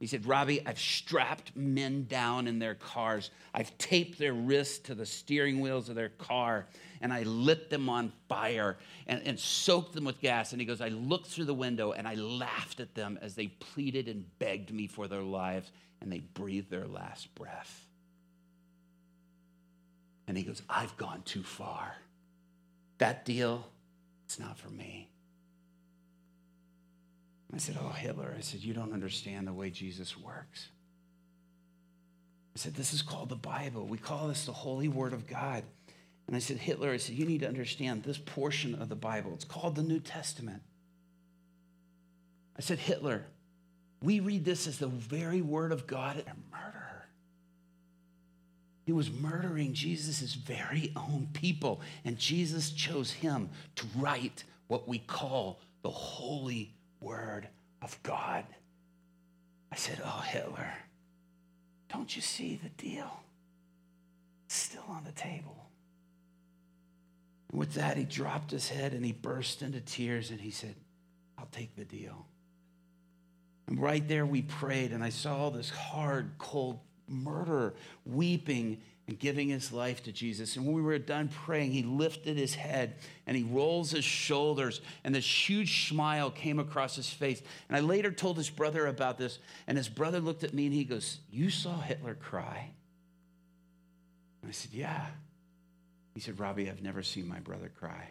He 0.00 0.08
said, 0.08 0.26
Robbie, 0.26 0.66
I've 0.66 0.80
strapped 0.80 1.54
men 1.54 2.06
down 2.06 2.48
in 2.48 2.58
their 2.58 2.74
cars. 2.74 3.30
I've 3.54 3.78
taped 3.78 4.18
their 4.18 4.32
wrists 4.32 4.78
to 4.88 4.96
the 4.96 5.06
steering 5.06 5.60
wheels 5.60 5.88
of 5.88 5.94
their 5.94 6.08
car, 6.08 6.66
and 7.00 7.12
I 7.12 7.22
lit 7.22 7.70
them 7.70 7.88
on 7.88 8.12
fire 8.28 8.76
and, 9.06 9.22
and 9.24 9.38
soaked 9.38 9.94
them 9.94 10.04
with 10.04 10.20
gas. 10.20 10.52
And 10.52 10.60
he 10.60 10.66
goes, 10.66 10.80
I 10.80 10.88
looked 10.88 11.28
through 11.28 11.46
the 11.46 11.54
window 11.54 11.92
and 11.92 12.06
I 12.06 12.14
laughed 12.14 12.80
at 12.80 12.94
them 12.94 13.18
as 13.22 13.34
they 13.34 13.46
pleaded 13.46 14.08
and 14.08 14.24
begged 14.38 14.72
me 14.72 14.86
for 14.86 15.08
their 15.08 15.22
lives 15.22 15.70
and 16.00 16.12
they 16.12 16.20
breathed 16.20 16.70
their 16.70 16.86
last 16.86 17.34
breath. 17.34 17.86
And 20.26 20.36
he 20.36 20.44
goes, 20.44 20.62
I've 20.68 20.96
gone 20.96 21.22
too 21.22 21.42
far. 21.42 21.96
That 22.98 23.24
deal, 23.24 23.66
it's 24.26 24.38
not 24.38 24.58
for 24.58 24.68
me. 24.68 25.08
I 27.52 27.58
said, 27.58 27.76
Oh, 27.80 27.88
Hitler, 27.88 28.34
I 28.36 28.40
said, 28.42 28.60
you 28.60 28.74
don't 28.74 28.92
understand 28.92 29.48
the 29.48 29.52
way 29.52 29.70
Jesus 29.70 30.16
works. 30.16 30.68
I 32.54 32.58
said, 32.58 32.74
This 32.74 32.92
is 32.92 33.02
called 33.02 33.28
the 33.28 33.36
Bible. 33.36 33.86
We 33.86 33.98
call 33.98 34.28
this 34.28 34.46
the 34.46 34.52
Holy 34.52 34.88
Word 34.88 35.12
of 35.12 35.26
God. 35.26 35.64
And 36.30 36.36
I 36.36 36.38
said, 36.38 36.58
Hitler, 36.58 36.92
I 36.92 36.96
said, 36.96 37.16
you 37.16 37.26
need 37.26 37.40
to 37.40 37.48
understand 37.48 38.04
this 38.04 38.16
portion 38.16 38.76
of 38.76 38.88
the 38.88 38.94
Bible. 38.94 39.32
It's 39.34 39.44
called 39.44 39.74
the 39.74 39.82
New 39.82 39.98
Testament. 39.98 40.62
I 42.56 42.60
said, 42.62 42.78
Hitler, 42.78 43.24
we 44.00 44.20
read 44.20 44.44
this 44.44 44.68
as 44.68 44.78
the 44.78 44.86
very 44.86 45.42
word 45.42 45.72
of 45.72 45.88
God 45.88 46.22
and. 46.26 46.40
He 48.90 48.92
was 48.92 49.08
murdering 49.08 49.72
Jesus' 49.72 50.34
very 50.34 50.92
own 50.96 51.28
people, 51.32 51.80
and 52.04 52.18
Jesus 52.18 52.70
chose 52.70 53.12
him 53.12 53.48
to 53.76 53.86
write 53.94 54.42
what 54.66 54.88
we 54.88 54.98
call 54.98 55.60
the 55.82 55.90
holy 55.90 56.74
word 57.00 57.46
of 57.82 57.96
God. 58.02 58.44
I 59.70 59.76
said, 59.76 60.02
Oh, 60.04 60.24
Hitler, 60.26 60.72
don't 61.88 62.16
you 62.16 62.20
see 62.20 62.58
the 62.60 62.68
deal? 62.70 63.22
It's 64.46 64.56
still 64.56 64.86
on 64.88 65.04
the 65.04 65.12
table. 65.12 65.59
With 67.52 67.74
that, 67.74 67.96
he 67.96 68.04
dropped 68.04 68.50
his 68.50 68.68
head 68.68 68.92
and 68.92 69.04
he 69.04 69.12
burst 69.12 69.62
into 69.62 69.80
tears 69.80 70.30
and 70.30 70.40
he 70.40 70.50
said, 70.50 70.74
I'll 71.38 71.48
take 71.50 71.74
the 71.74 71.84
deal. 71.84 72.26
And 73.66 73.80
right 73.80 74.06
there 74.06 74.26
we 74.26 74.42
prayed, 74.42 74.92
and 74.92 75.02
I 75.02 75.10
saw 75.10 75.50
this 75.50 75.70
hard, 75.70 76.32
cold 76.38 76.80
murderer 77.08 77.74
weeping 78.04 78.80
and 79.06 79.18
giving 79.18 79.48
his 79.48 79.72
life 79.72 80.02
to 80.04 80.12
Jesus. 80.12 80.56
And 80.56 80.66
when 80.66 80.74
we 80.74 80.82
were 80.82 80.98
done 80.98 81.28
praying, 81.28 81.72
he 81.72 81.82
lifted 81.82 82.36
his 82.36 82.54
head 82.54 82.96
and 83.26 83.36
he 83.36 83.42
rolls 83.42 83.90
his 83.90 84.04
shoulders, 84.04 84.80
and 85.04 85.14
this 85.14 85.48
huge 85.48 85.88
smile 85.88 86.30
came 86.30 86.58
across 86.58 86.96
his 86.96 87.08
face. 87.08 87.42
And 87.68 87.76
I 87.76 87.80
later 87.80 88.10
told 88.10 88.36
his 88.36 88.50
brother 88.50 88.86
about 88.86 89.18
this, 89.18 89.38
and 89.66 89.78
his 89.78 89.88
brother 89.88 90.20
looked 90.20 90.44
at 90.44 90.54
me 90.54 90.66
and 90.66 90.74
he 90.74 90.84
goes, 90.84 91.18
You 91.30 91.50
saw 91.50 91.80
Hitler 91.80 92.14
cry? 92.14 92.70
And 94.42 94.48
I 94.48 94.52
said, 94.52 94.72
Yeah. 94.72 95.06
He 96.14 96.20
said, 96.20 96.38
Robbie, 96.40 96.68
I've 96.68 96.82
never 96.82 97.02
seen 97.02 97.28
my 97.28 97.40
brother 97.40 97.70
cry. 97.74 98.08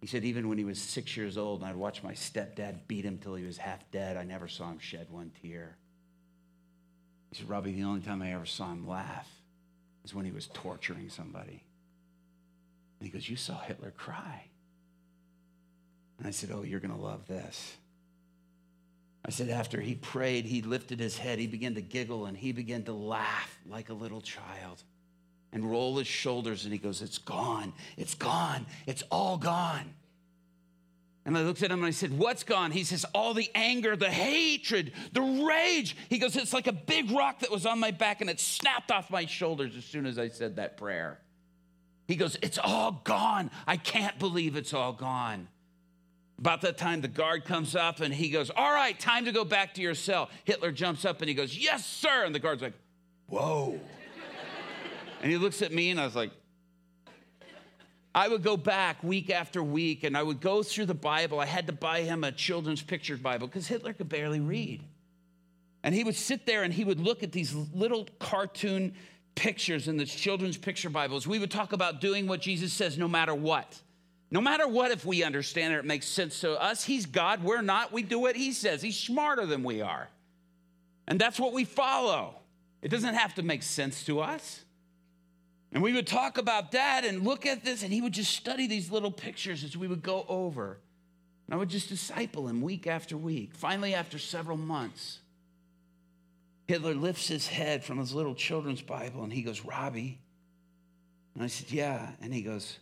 He 0.00 0.06
said, 0.06 0.24
even 0.24 0.48
when 0.48 0.58
he 0.58 0.64
was 0.64 0.80
six 0.80 1.16
years 1.16 1.38
old 1.38 1.60
and 1.60 1.68
I'd 1.68 1.76
watch 1.76 2.02
my 2.02 2.12
stepdad 2.12 2.86
beat 2.86 3.04
him 3.04 3.18
till 3.18 3.34
he 3.34 3.44
was 3.44 3.56
half 3.56 3.90
dead, 3.90 4.16
I 4.16 4.24
never 4.24 4.46
saw 4.46 4.70
him 4.70 4.78
shed 4.78 5.06
one 5.10 5.32
tear. 5.42 5.76
He 7.30 7.38
said, 7.38 7.48
Robbie, 7.48 7.72
the 7.72 7.84
only 7.84 8.02
time 8.02 8.22
I 8.22 8.32
ever 8.32 8.46
saw 8.46 8.70
him 8.70 8.86
laugh 8.86 9.28
was 10.02 10.14
when 10.14 10.24
he 10.24 10.30
was 10.32 10.48
torturing 10.48 11.08
somebody. 11.08 11.64
And 13.00 13.06
he 13.06 13.08
goes, 13.08 13.28
You 13.28 13.36
saw 13.36 13.58
Hitler 13.58 13.90
cry. 13.90 14.44
And 16.18 16.26
I 16.26 16.30
said, 16.30 16.50
Oh, 16.52 16.62
you're 16.62 16.80
going 16.80 16.94
to 16.94 17.00
love 17.00 17.26
this. 17.26 17.76
I 19.24 19.30
said, 19.30 19.48
after 19.48 19.80
he 19.80 19.96
prayed, 19.96 20.44
he 20.44 20.62
lifted 20.62 21.00
his 21.00 21.18
head, 21.18 21.40
he 21.40 21.48
began 21.48 21.74
to 21.74 21.80
giggle, 21.80 22.26
and 22.26 22.36
he 22.36 22.52
began 22.52 22.84
to 22.84 22.92
laugh 22.92 23.58
like 23.68 23.88
a 23.88 23.94
little 23.94 24.20
child 24.20 24.84
and 25.52 25.70
roll 25.70 25.96
his 25.96 26.06
shoulders 26.06 26.64
and 26.64 26.72
he 26.72 26.78
goes, 26.78 27.02
It's 27.02 27.18
gone. 27.18 27.72
It's 27.96 28.14
gone. 28.14 28.66
It's 28.86 29.02
all 29.10 29.38
gone. 29.38 29.94
And 31.24 31.36
I 31.36 31.42
looked 31.42 31.62
at 31.64 31.72
him 31.72 31.80
and 31.80 31.86
I 31.86 31.90
said, 31.90 32.16
What's 32.16 32.44
gone? 32.44 32.70
He 32.70 32.84
says, 32.84 33.04
All 33.12 33.34
the 33.34 33.50
anger, 33.54 33.96
the 33.96 34.10
hatred, 34.10 34.92
the 35.12 35.22
rage. 35.22 35.96
He 36.08 36.18
goes, 36.18 36.36
It's 36.36 36.52
like 36.52 36.68
a 36.68 36.72
big 36.72 37.10
rock 37.10 37.40
that 37.40 37.50
was 37.50 37.66
on 37.66 37.80
my 37.80 37.90
back 37.90 38.20
and 38.20 38.30
it 38.30 38.38
snapped 38.38 38.90
off 38.90 39.10
my 39.10 39.26
shoulders 39.26 39.76
as 39.76 39.84
soon 39.84 40.06
as 40.06 40.18
I 40.18 40.28
said 40.28 40.56
that 40.56 40.76
prayer. 40.76 41.18
He 42.06 42.14
goes, 42.16 42.36
It's 42.42 42.58
all 42.58 43.00
gone. 43.04 43.50
I 43.66 43.76
can't 43.76 44.18
believe 44.18 44.56
it's 44.56 44.72
all 44.72 44.92
gone. 44.92 45.48
About 46.38 46.60
that 46.60 46.76
time, 46.76 47.00
the 47.00 47.08
guard 47.08 47.46
comes 47.46 47.74
up 47.74 48.00
and 48.00 48.12
he 48.12 48.28
goes, 48.28 48.50
All 48.50 48.72
right, 48.72 48.98
time 48.98 49.24
to 49.24 49.32
go 49.32 49.44
back 49.44 49.74
to 49.74 49.82
your 49.82 49.94
cell. 49.94 50.30
Hitler 50.44 50.70
jumps 50.70 51.04
up 51.04 51.20
and 51.20 51.28
he 51.28 51.34
goes, 51.34 51.56
Yes, 51.56 51.84
sir. 51.84 52.24
And 52.24 52.34
the 52.34 52.38
guard's 52.38 52.62
like, 52.62 52.74
Whoa. 53.28 53.80
And 55.22 55.30
he 55.30 55.38
looks 55.38 55.62
at 55.62 55.72
me 55.72 55.90
and 55.90 56.00
I 56.00 56.04
was 56.04 56.16
like, 56.16 56.30
I 58.14 58.28
would 58.28 58.42
go 58.42 58.56
back 58.56 59.02
week 59.02 59.30
after 59.30 59.62
week 59.62 60.04
and 60.04 60.16
I 60.16 60.22
would 60.22 60.40
go 60.40 60.62
through 60.62 60.86
the 60.86 60.94
Bible. 60.94 61.38
I 61.38 61.46
had 61.46 61.66
to 61.66 61.72
buy 61.72 62.00
him 62.00 62.24
a 62.24 62.32
children's 62.32 62.82
picture 62.82 63.16
Bible 63.16 63.46
because 63.46 63.66
Hitler 63.66 63.92
could 63.92 64.08
barely 64.08 64.40
read. 64.40 64.82
And 65.82 65.94
he 65.94 66.02
would 66.02 66.16
sit 66.16 66.46
there 66.46 66.62
and 66.62 66.72
he 66.72 66.84
would 66.84 66.98
look 66.98 67.22
at 67.22 67.30
these 67.30 67.54
little 67.54 68.08
cartoon 68.18 68.94
pictures 69.34 69.86
in 69.86 69.98
the 69.98 70.06
children's 70.06 70.56
picture 70.56 70.90
Bibles. 70.90 71.26
We 71.26 71.38
would 71.38 71.50
talk 71.50 71.72
about 71.72 72.00
doing 72.00 72.26
what 72.26 72.40
Jesus 72.40 72.72
says 72.72 72.98
no 72.98 73.06
matter 73.06 73.34
what. 73.34 73.80
No 74.30 74.40
matter 74.40 74.66
what, 74.66 74.90
if 74.90 75.04
we 75.04 75.22
understand 75.22 75.74
it, 75.74 75.78
it 75.78 75.84
makes 75.84 76.08
sense 76.08 76.40
to 76.40 76.60
us. 76.60 76.82
He's 76.82 77.06
God, 77.06 77.44
we're 77.44 77.62
not. 77.62 77.92
We 77.92 78.02
do 78.02 78.18
what 78.18 78.34
He 78.34 78.52
says. 78.52 78.82
He's 78.82 78.98
smarter 78.98 79.46
than 79.46 79.62
we 79.62 79.82
are. 79.82 80.08
And 81.06 81.20
that's 81.20 81.38
what 81.38 81.52
we 81.52 81.64
follow. 81.64 82.34
It 82.82 82.88
doesn't 82.88 83.14
have 83.14 83.34
to 83.34 83.42
make 83.42 83.62
sense 83.62 84.04
to 84.06 84.20
us. 84.20 84.64
And 85.72 85.82
we 85.82 85.92
would 85.92 86.06
talk 86.06 86.38
about 86.38 86.72
that 86.72 87.04
and 87.04 87.24
look 87.24 87.44
at 87.44 87.64
this, 87.64 87.82
and 87.82 87.92
he 87.92 88.00
would 88.00 88.12
just 88.12 88.32
study 88.32 88.66
these 88.66 88.90
little 88.90 89.10
pictures 89.10 89.64
as 89.64 89.76
we 89.76 89.88
would 89.88 90.02
go 90.02 90.24
over. 90.28 90.78
And 91.46 91.54
I 91.54 91.56
would 91.58 91.68
just 91.68 91.88
disciple 91.88 92.48
him 92.48 92.60
week 92.60 92.86
after 92.86 93.16
week. 93.16 93.54
Finally, 93.54 93.94
after 93.94 94.18
several 94.18 94.56
months, 94.56 95.20
Hitler 96.66 96.94
lifts 96.94 97.28
his 97.28 97.46
head 97.46 97.84
from 97.84 97.98
his 97.98 98.12
little 98.12 98.34
children's 98.34 98.82
Bible 98.82 99.22
and 99.22 99.32
he 99.32 99.42
goes, 99.42 99.64
Robbie. 99.64 100.18
And 101.34 101.44
I 101.44 101.46
said, 101.46 101.70
Yeah. 101.70 102.10
And 102.20 102.34
he 102.34 102.42
goes, 102.42 102.78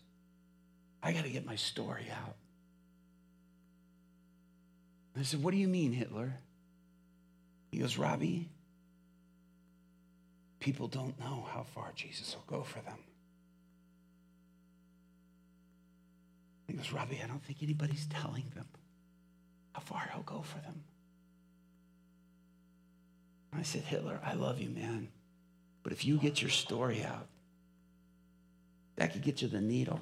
I 1.03 1.13
got 1.13 1.25
to 1.25 1.31
get 1.31 1.45
my 1.45 1.57
story 1.57 2.07
out. 2.11 2.37
And 5.15 5.23
I 5.23 5.25
said, 5.25 5.43
What 5.43 5.51
do 5.51 5.59
you 5.59 5.69
mean, 5.69 5.93
Hitler? 5.93 6.33
He 7.71 7.79
goes, 7.79 7.99
Robbie, 7.99 8.49
people 10.61 10.89
don't 10.89 11.19
know 11.21 11.47
how 11.53 11.63
far 11.63 11.93
Jesus 11.95 12.35
will 12.35 12.59
go 12.59 12.65
for 12.65 12.81
them. 12.81 12.99
He 16.67 16.73
goes, 16.73 16.93
Robbie, 16.93 17.21
I 17.23 17.27
don't 17.27 17.43
think 17.45 17.63
anybody's 17.63 18.07
telling 18.07 18.51
them 18.55 18.67
how 19.73 19.81
far 19.81 20.11
he'll 20.13 20.23
go 20.23 20.43
for 20.43 20.59
them. 20.61 20.83
I 23.57 23.63
said, 23.63 23.83
Hitler, 23.83 24.21
I 24.25 24.35
love 24.35 24.61
you, 24.61 24.71
man. 24.71 25.09
But 25.83 25.93
if 25.93 26.05
you 26.05 26.19
get 26.19 26.41
your 26.41 26.51
story 26.51 27.05
out, 27.05 27.29
that 28.97 29.13
could 29.13 29.23
get 29.23 29.43
you 29.43 29.49
the 29.49 29.61
needle. 29.61 30.01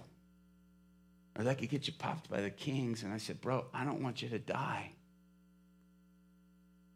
Or 1.36 1.44
that 1.44 1.58
could 1.58 1.68
get 1.70 1.86
you 1.86 1.92
popped 1.98 2.30
by 2.30 2.40
the 2.40 2.50
kings. 2.50 3.02
And 3.02 3.12
I 3.12 3.18
said, 3.18 3.40
Bro, 3.40 3.66
I 3.72 3.84
don't 3.84 4.02
want 4.02 4.22
you 4.22 4.28
to 4.30 4.38
die. 4.38 4.92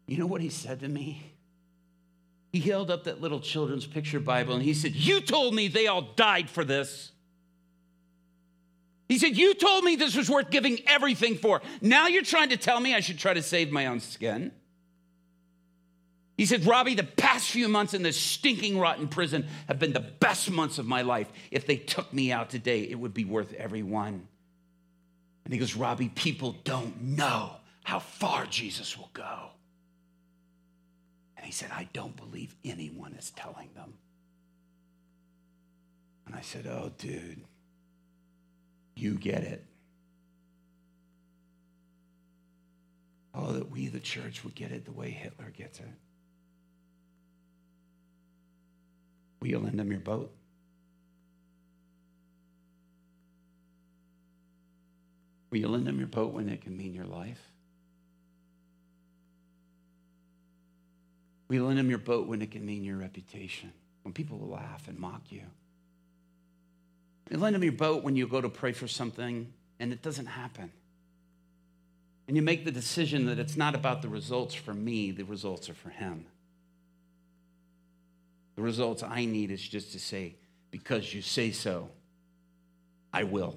You 0.05 0.17
know 0.17 0.25
what 0.25 0.41
he 0.41 0.49
said 0.49 0.79
to 0.81 0.87
me? 0.87 1.33
He 2.51 2.59
held 2.59 2.89
up 2.89 3.03
that 3.03 3.21
little 3.21 3.39
children's 3.39 3.85
picture 3.85 4.19
Bible 4.19 4.53
and 4.53 4.63
he 4.63 4.73
said, 4.73 4.95
You 4.95 5.21
told 5.21 5.53
me 5.53 5.67
they 5.67 5.87
all 5.87 6.01
died 6.01 6.49
for 6.49 6.63
this. 6.63 7.11
He 9.09 9.17
said, 9.17 9.37
You 9.37 9.53
told 9.53 9.83
me 9.83 9.95
this 9.95 10.15
was 10.15 10.29
worth 10.29 10.49
giving 10.49 10.79
everything 10.87 11.35
for. 11.35 11.61
Now 11.81 12.07
you're 12.07 12.23
trying 12.23 12.49
to 12.49 12.57
tell 12.57 12.79
me 12.79 12.95
I 12.95 12.99
should 12.99 13.19
try 13.19 13.33
to 13.33 13.41
save 13.41 13.71
my 13.71 13.87
own 13.87 13.99
skin. 13.99 14.51
He 16.37 16.45
said, 16.45 16.65
Robbie, 16.65 16.93
the 16.93 17.03
past 17.03 17.49
few 17.49 17.67
months 17.67 17.95
in 17.95 18.03
this 18.03 18.19
stinking, 18.19 18.77
rotten 18.77 19.07
prison 19.07 19.47
have 19.67 19.79
been 19.79 19.93
the 19.93 19.99
best 19.99 20.51
months 20.51 20.77
of 20.77 20.85
my 20.85 21.01
life. 21.01 21.31
If 21.49 21.65
they 21.65 21.77
took 21.77 22.13
me 22.13 22.31
out 22.31 22.51
today, 22.51 22.81
it 22.83 22.95
would 22.95 23.13
be 23.13 23.25
worth 23.25 23.53
every 23.53 23.81
one. 23.81 24.27
And 25.45 25.53
he 25.53 25.59
goes, 25.59 25.75
Robbie, 25.75 26.09
people 26.09 26.55
don't 26.63 27.01
know 27.01 27.53
how 27.83 27.99
far 27.99 28.45
Jesus 28.45 28.97
will 28.97 29.09
go. 29.13 29.49
And 31.37 31.45
he 31.45 31.51
said, 31.51 31.69
I 31.71 31.87
don't 31.93 32.17
believe 32.17 32.55
anyone 32.65 33.13
is 33.13 33.31
telling 33.31 33.69
them. 33.75 33.93
And 36.25 36.35
I 36.35 36.41
said, 36.41 36.67
Oh, 36.67 36.91
dude, 36.97 37.41
you 38.95 39.13
get 39.13 39.43
it. 39.43 39.63
Oh, 43.33 43.51
that 43.51 43.69
we, 43.69 43.87
the 43.87 43.99
church, 43.99 44.43
would 44.43 44.55
get 44.55 44.71
it 44.71 44.85
the 44.85 44.91
way 44.91 45.11
Hitler 45.11 45.51
gets 45.55 45.79
it. 45.79 45.85
Will 49.39 49.49
you 49.49 49.59
lend 49.59 49.79
them 49.79 49.91
your 49.91 49.99
boat? 50.01 50.33
Will 55.51 55.59
you 55.59 55.67
lend 55.67 55.85
them 55.85 55.99
your 55.99 56.07
boat 56.07 56.33
when 56.33 56.49
it 56.49 56.61
can 56.61 56.75
mean 56.75 56.93
your 56.93 57.05
life? 57.05 57.51
You 61.49 61.65
lend 61.65 61.79
them 61.79 61.89
your 61.89 61.99
boat 61.99 62.27
when 62.27 62.41
it 62.41 62.51
can 62.51 62.65
mean 62.65 62.83
your 62.83 62.97
reputation? 62.97 63.71
When 64.03 64.13
people 64.13 64.37
will 64.37 64.49
laugh 64.49 64.87
and 64.87 64.97
mock 64.97 65.23
you? 65.29 65.43
You 67.29 67.37
lend 67.37 67.55
them 67.55 67.63
your 67.63 67.73
boat 67.73 68.03
when 68.03 68.15
you 68.15 68.27
go 68.27 68.41
to 68.41 68.49
pray 68.49 68.73
for 68.73 68.87
something 68.87 69.51
and 69.79 69.93
it 69.93 70.01
doesn't 70.01 70.25
happen. 70.25 70.71
And 72.27 72.35
you 72.35 72.41
make 72.41 72.65
the 72.65 72.71
decision 72.71 73.25
that 73.27 73.39
it's 73.39 73.55
not 73.55 73.75
about 73.75 74.01
the 74.01 74.09
results 74.09 74.53
for 74.53 74.73
me, 74.73 75.11
the 75.11 75.23
results 75.23 75.69
are 75.69 75.73
for 75.73 75.89
him. 75.89 76.25
The 78.55 78.61
results 78.61 79.03
I 79.03 79.25
need 79.25 79.51
is 79.51 79.61
just 79.61 79.93
to 79.93 79.99
say, 79.99 80.35
because 80.71 81.13
you 81.13 81.21
say 81.21 81.51
so, 81.51 81.89
I 83.13 83.23
will, 83.23 83.55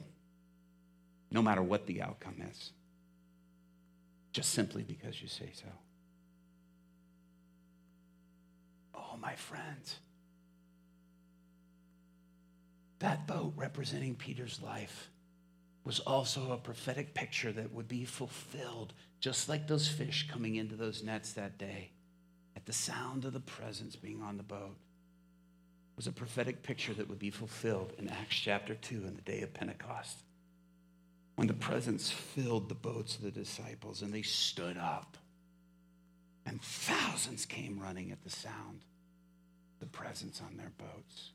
no 1.31 1.42
matter 1.42 1.62
what 1.62 1.87
the 1.87 2.03
outcome 2.03 2.37
is. 2.50 2.70
Just 4.33 4.50
simply 4.50 4.83
because 4.83 5.20
you 5.20 5.26
say 5.26 5.50
so. 5.55 5.66
Oh, 8.94 9.10
my 9.20 9.35
friends. 9.35 9.98
That 13.00 13.26
boat 13.26 13.54
representing 13.56 14.14
Peter's 14.14 14.61
life 14.62 15.09
was 15.85 16.00
also 16.00 16.52
a 16.52 16.59
prophetic 16.59 17.14
picture 17.14 17.52
that 17.52 17.72
would 17.72 17.88
be 17.88 18.04
fulfilled, 18.04 18.92
just 19.20 19.48
like 19.48 19.66
those 19.66 19.88
fish 19.88 20.28
coming 20.30 20.56
into 20.56 20.76
those 20.76 21.02
nets 21.02 21.33
that 21.33 21.59
day 21.59 21.90
at 22.61 22.66
the 22.66 22.72
sound 22.72 23.24
of 23.24 23.33
the 23.33 23.40
presence 23.40 23.96
being 23.96 24.22
on 24.22 24.37
the 24.37 24.42
boat 24.42 24.76
was 25.96 26.06
a 26.06 26.12
prophetic 26.12 26.62
picture 26.62 26.94
that 26.94 27.09
would 27.09 27.18
be 27.18 27.30
fulfilled 27.30 27.92
in 27.98 28.09
Acts 28.09 28.37
chapter 28.37 28.74
2 28.74 29.06
in 29.06 29.16
the 29.16 29.22
day 29.22 29.40
of 29.42 29.54
Pentecost. 29.54 30.18
When 31.37 31.46
the 31.46 31.54
presence 31.54 32.11
filled 32.11 32.68
the 32.68 32.74
boats 32.74 33.16
of 33.16 33.22
the 33.22 33.30
disciples 33.30 34.02
and 34.02 34.12
they 34.12 34.22
stood 34.22 34.76
up, 34.76 35.16
and 36.44 36.61
thousands 36.61 37.46
came 37.46 37.78
running 37.78 38.11
at 38.11 38.22
the 38.22 38.30
sound, 38.30 38.85
the 39.80 39.86
presence 39.86 40.40
on 40.44 40.56
their 40.56 40.72
boats, 40.78 41.30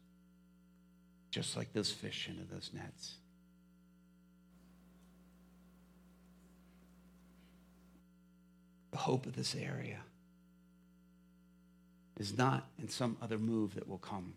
just 1.32 1.58
like 1.58 1.74
those 1.74 1.92
fish 1.92 2.30
into 2.30 2.44
those 2.54 2.72
nets. 2.74 3.16
The 8.92 8.98
hope 8.98 9.26
of 9.26 9.36
this 9.36 9.56
area 9.56 10.00
is 12.18 12.38
not 12.38 12.66
in 12.80 12.88
some 12.88 13.18
other 13.22 13.38
move 13.38 13.76
that 13.76 13.90
will 13.90 13.98
come. 13.98 14.36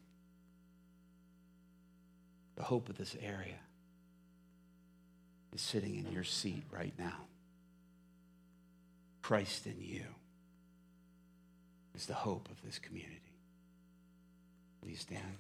The 2.57 2.65
hope 2.65 2.89
of 2.89 2.99
this 2.99 3.15
area 3.23 3.61
is 5.55 5.61
sitting 5.61 5.95
in 5.95 6.11
your 6.13 6.25
seat 6.25 6.65
right 6.73 6.93
now. 6.99 7.27
Christ 9.23 9.67
in 9.67 9.77
you 9.79 10.05
is 11.95 12.07
the 12.07 12.15
hope 12.15 12.49
of 12.51 12.61
this 12.63 12.79
community. 12.79 13.28
Please 14.83 15.01
stand. 15.01 15.39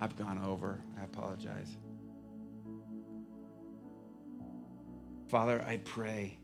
I've 0.00 0.16
gone 0.16 0.38
over. 0.44 0.80
I 1.00 1.04
apologize. 1.04 1.76
Father, 5.28 5.62
I 5.66 5.78
pray. 5.78 6.38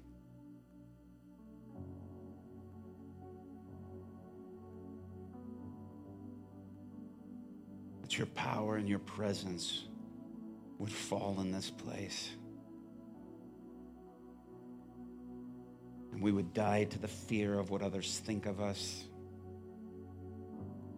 That 8.03 8.19
your 8.19 8.27
power 8.27 8.77
and 8.77 8.89
your 8.89 8.99
presence 8.99 9.85
would 10.79 10.93
fall 10.93 11.41
in 11.41 11.53
this 11.53 11.71
place. 11.71 12.33
And 16.15 16.23
we 16.23 16.31
would 16.31 16.55
die 16.55 16.85
to 16.85 16.99
the 17.01 17.09
fear 17.09 17.59
of 17.59 17.71
what 17.71 17.83
others 17.83 18.21
think 18.25 18.47
of 18.47 18.61
us. 18.61 19.03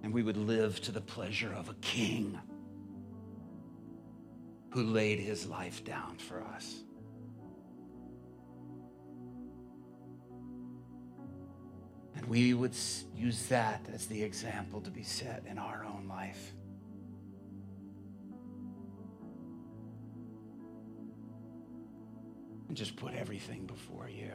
And 0.03 0.13
we 0.13 0.23
would 0.23 0.37
live 0.37 0.79
to 0.83 0.93
the 0.93 1.01
pleasure 1.01 1.53
of 1.55 1.71
a 1.71 1.75
king 1.81 2.39
who 4.73 4.83
laid 4.83 5.19
his 5.19 5.47
life 5.47 5.83
down 5.85 6.19
for 6.19 6.43
us. 6.43 6.83
And 12.15 12.27
we 12.27 12.53
would 12.53 12.75
use 13.15 13.47
that 13.47 13.87
as 13.95 14.07
the 14.07 14.23
example 14.23 14.83
to 14.83 14.91
be 14.91 15.03
set 15.03 15.45
in 15.49 15.57
our 15.57 15.87
own 15.87 16.09
life. 16.09 16.53
And 22.69 22.77
just 22.77 22.97
put 22.97 23.15
everything 23.15 23.65
before 23.65 24.11
you. 24.11 24.33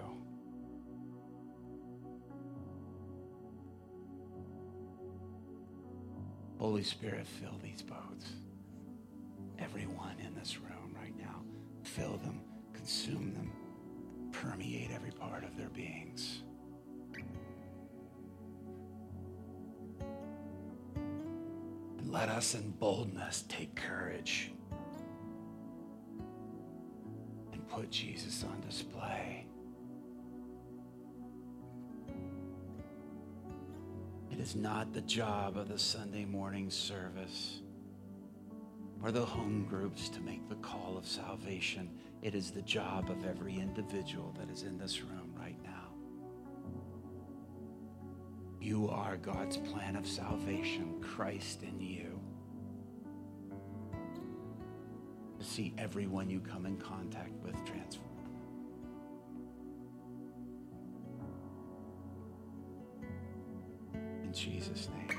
Holy 6.62 6.84
Spirit, 6.84 7.26
fill 7.26 7.57
these 7.64 7.82
boats. 7.82 8.34
Everyone 9.57 10.16
in 10.24 10.36
this 10.36 10.59
room 10.59 10.95
right 10.95 11.18
now, 11.18 11.41
fill 11.82 12.18
them, 12.18 12.39
consume 12.72 13.34
them, 13.34 13.51
permeate 14.32 14.91
every 14.93 15.09
part 15.09 15.43
of 15.43 15.57
their 15.57 15.70
beings. 15.70 16.43
And 21.97 22.12
let 22.12 22.30
us 22.30 22.53
in 22.53 22.70
boldness 22.80 23.43
take 23.49 23.74
courage 23.74 24.51
and 27.53 27.68
put 27.70 27.89
Jesus 27.89 28.43
on 28.43 28.62
display. 28.62 29.47
Is 34.42 34.56
not 34.56 34.92
the 34.92 35.02
job 35.02 35.56
of 35.56 35.68
the 35.68 35.78
Sunday 35.78 36.26
morning 36.26 36.68
service 36.72 37.60
or 39.04 39.12
the 39.12 39.24
home 39.24 39.68
groups 39.70 40.10
to 40.10 40.20
make 40.20 40.50
the 40.50 40.56
call 40.56 40.98
of 40.98 41.06
salvation. 41.06 41.88
It 42.24 42.34
is 42.34 42.50
the 42.50 42.64
job 42.64 43.12
of 43.12 43.24
every 43.24 43.54
individual 43.54 44.34
that 44.39 44.50
is 44.50 44.64
in 44.64 44.80
this 44.80 45.02
room 45.02 45.32
right 45.39 45.62
now. 45.64 45.89
You 48.60 48.89
are 48.89 49.16
God's 49.18 49.58
plan 49.58 49.96
of 49.96 50.08
salvation, 50.08 51.00
Christ 51.02 51.62
in 51.62 51.80
you. 51.80 52.20
To 55.38 55.46
see 55.46 55.72
everyone 55.78 56.32
you 56.32 56.39
come 56.39 56.66
in 56.66 56.78
contact 56.78 57.34
with 57.44 57.54
transformed. 57.64 58.11
Jesus' 64.34 64.89
name. 64.89 65.09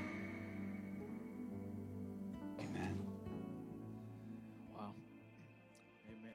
Amen. 2.61 2.99
Wow. 4.75 4.95
Amen. 6.09 6.35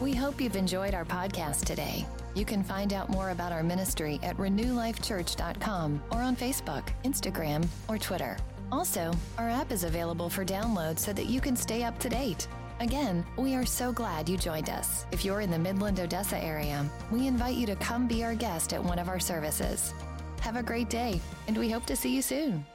We 0.00 0.14
hope 0.14 0.40
you've 0.40 0.56
enjoyed 0.56 0.94
our 0.94 1.04
podcast 1.04 1.64
today. 1.64 2.06
You 2.34 2.44
can 2.44 2.64
find 2.64 2.92
out 2.92 3.08
more 3.10 3.30
about 3.30 3.52
our 3.52 3.62
ministry 3.62 4.18
at 4.22 4.36
renewlifechurch.com 4.36 6.02
or 6.10 6.20
on 6.20 6.36
Facebook, 6.36 6.88
Instagram, 7.04 7.66
or 7.88 7.96
Twitter. 7.98 8.36
Also, 8.72 9.12
our 9.38 9.48
app 9.48 9.70
is 9.70 9.84
available 9.84 10.28
for 10.28 10.44
download 10.44 10.98
so 10.98 11.12
that 11.12 11.26
you 11.26 11.40
can 11.40 11.54
stay 11.54 11.84
up 11.84 11.98
to 12.00 12.08
date. 12.08 12.48
Again, 12.84 13.24
we 13.38 13.54
are 13.54 13.64
so 13.64 13.92
glad 13.92 14.28
you 14.28 14.36
joined 14.36 14.68
us. 14.68 15.06
If 15.10 15.24
you're 15.24 15.40
in 15.40 15.50
the 15.50 15.58
Midland 15.58 15.98
Odessa 15.98 16.36
area, 16.36 16.84
we 17.10 17.26
invite 17.26 17.56
you 17.56 17.64
to 17.64 17.76
come 17.76 18.06
be 18.06 18.22
our 18.22 18.34
guest 18.34 18.74
at 18.74 18.84
one 18.84 18.98
of 18.98 19.08
our 19.08 19.18
services. 19.18 19.94
Have 20.42 20.56
a 20.56 20.62
great 20.62 20.90
day, 20.90 21.18
and 21.48 21.56
we 21.56 21.70
hope 21.70 21.86
to 21.86 21.96
see 21.96 22.14
you 22.14 22.20
soon. 22.20 22.66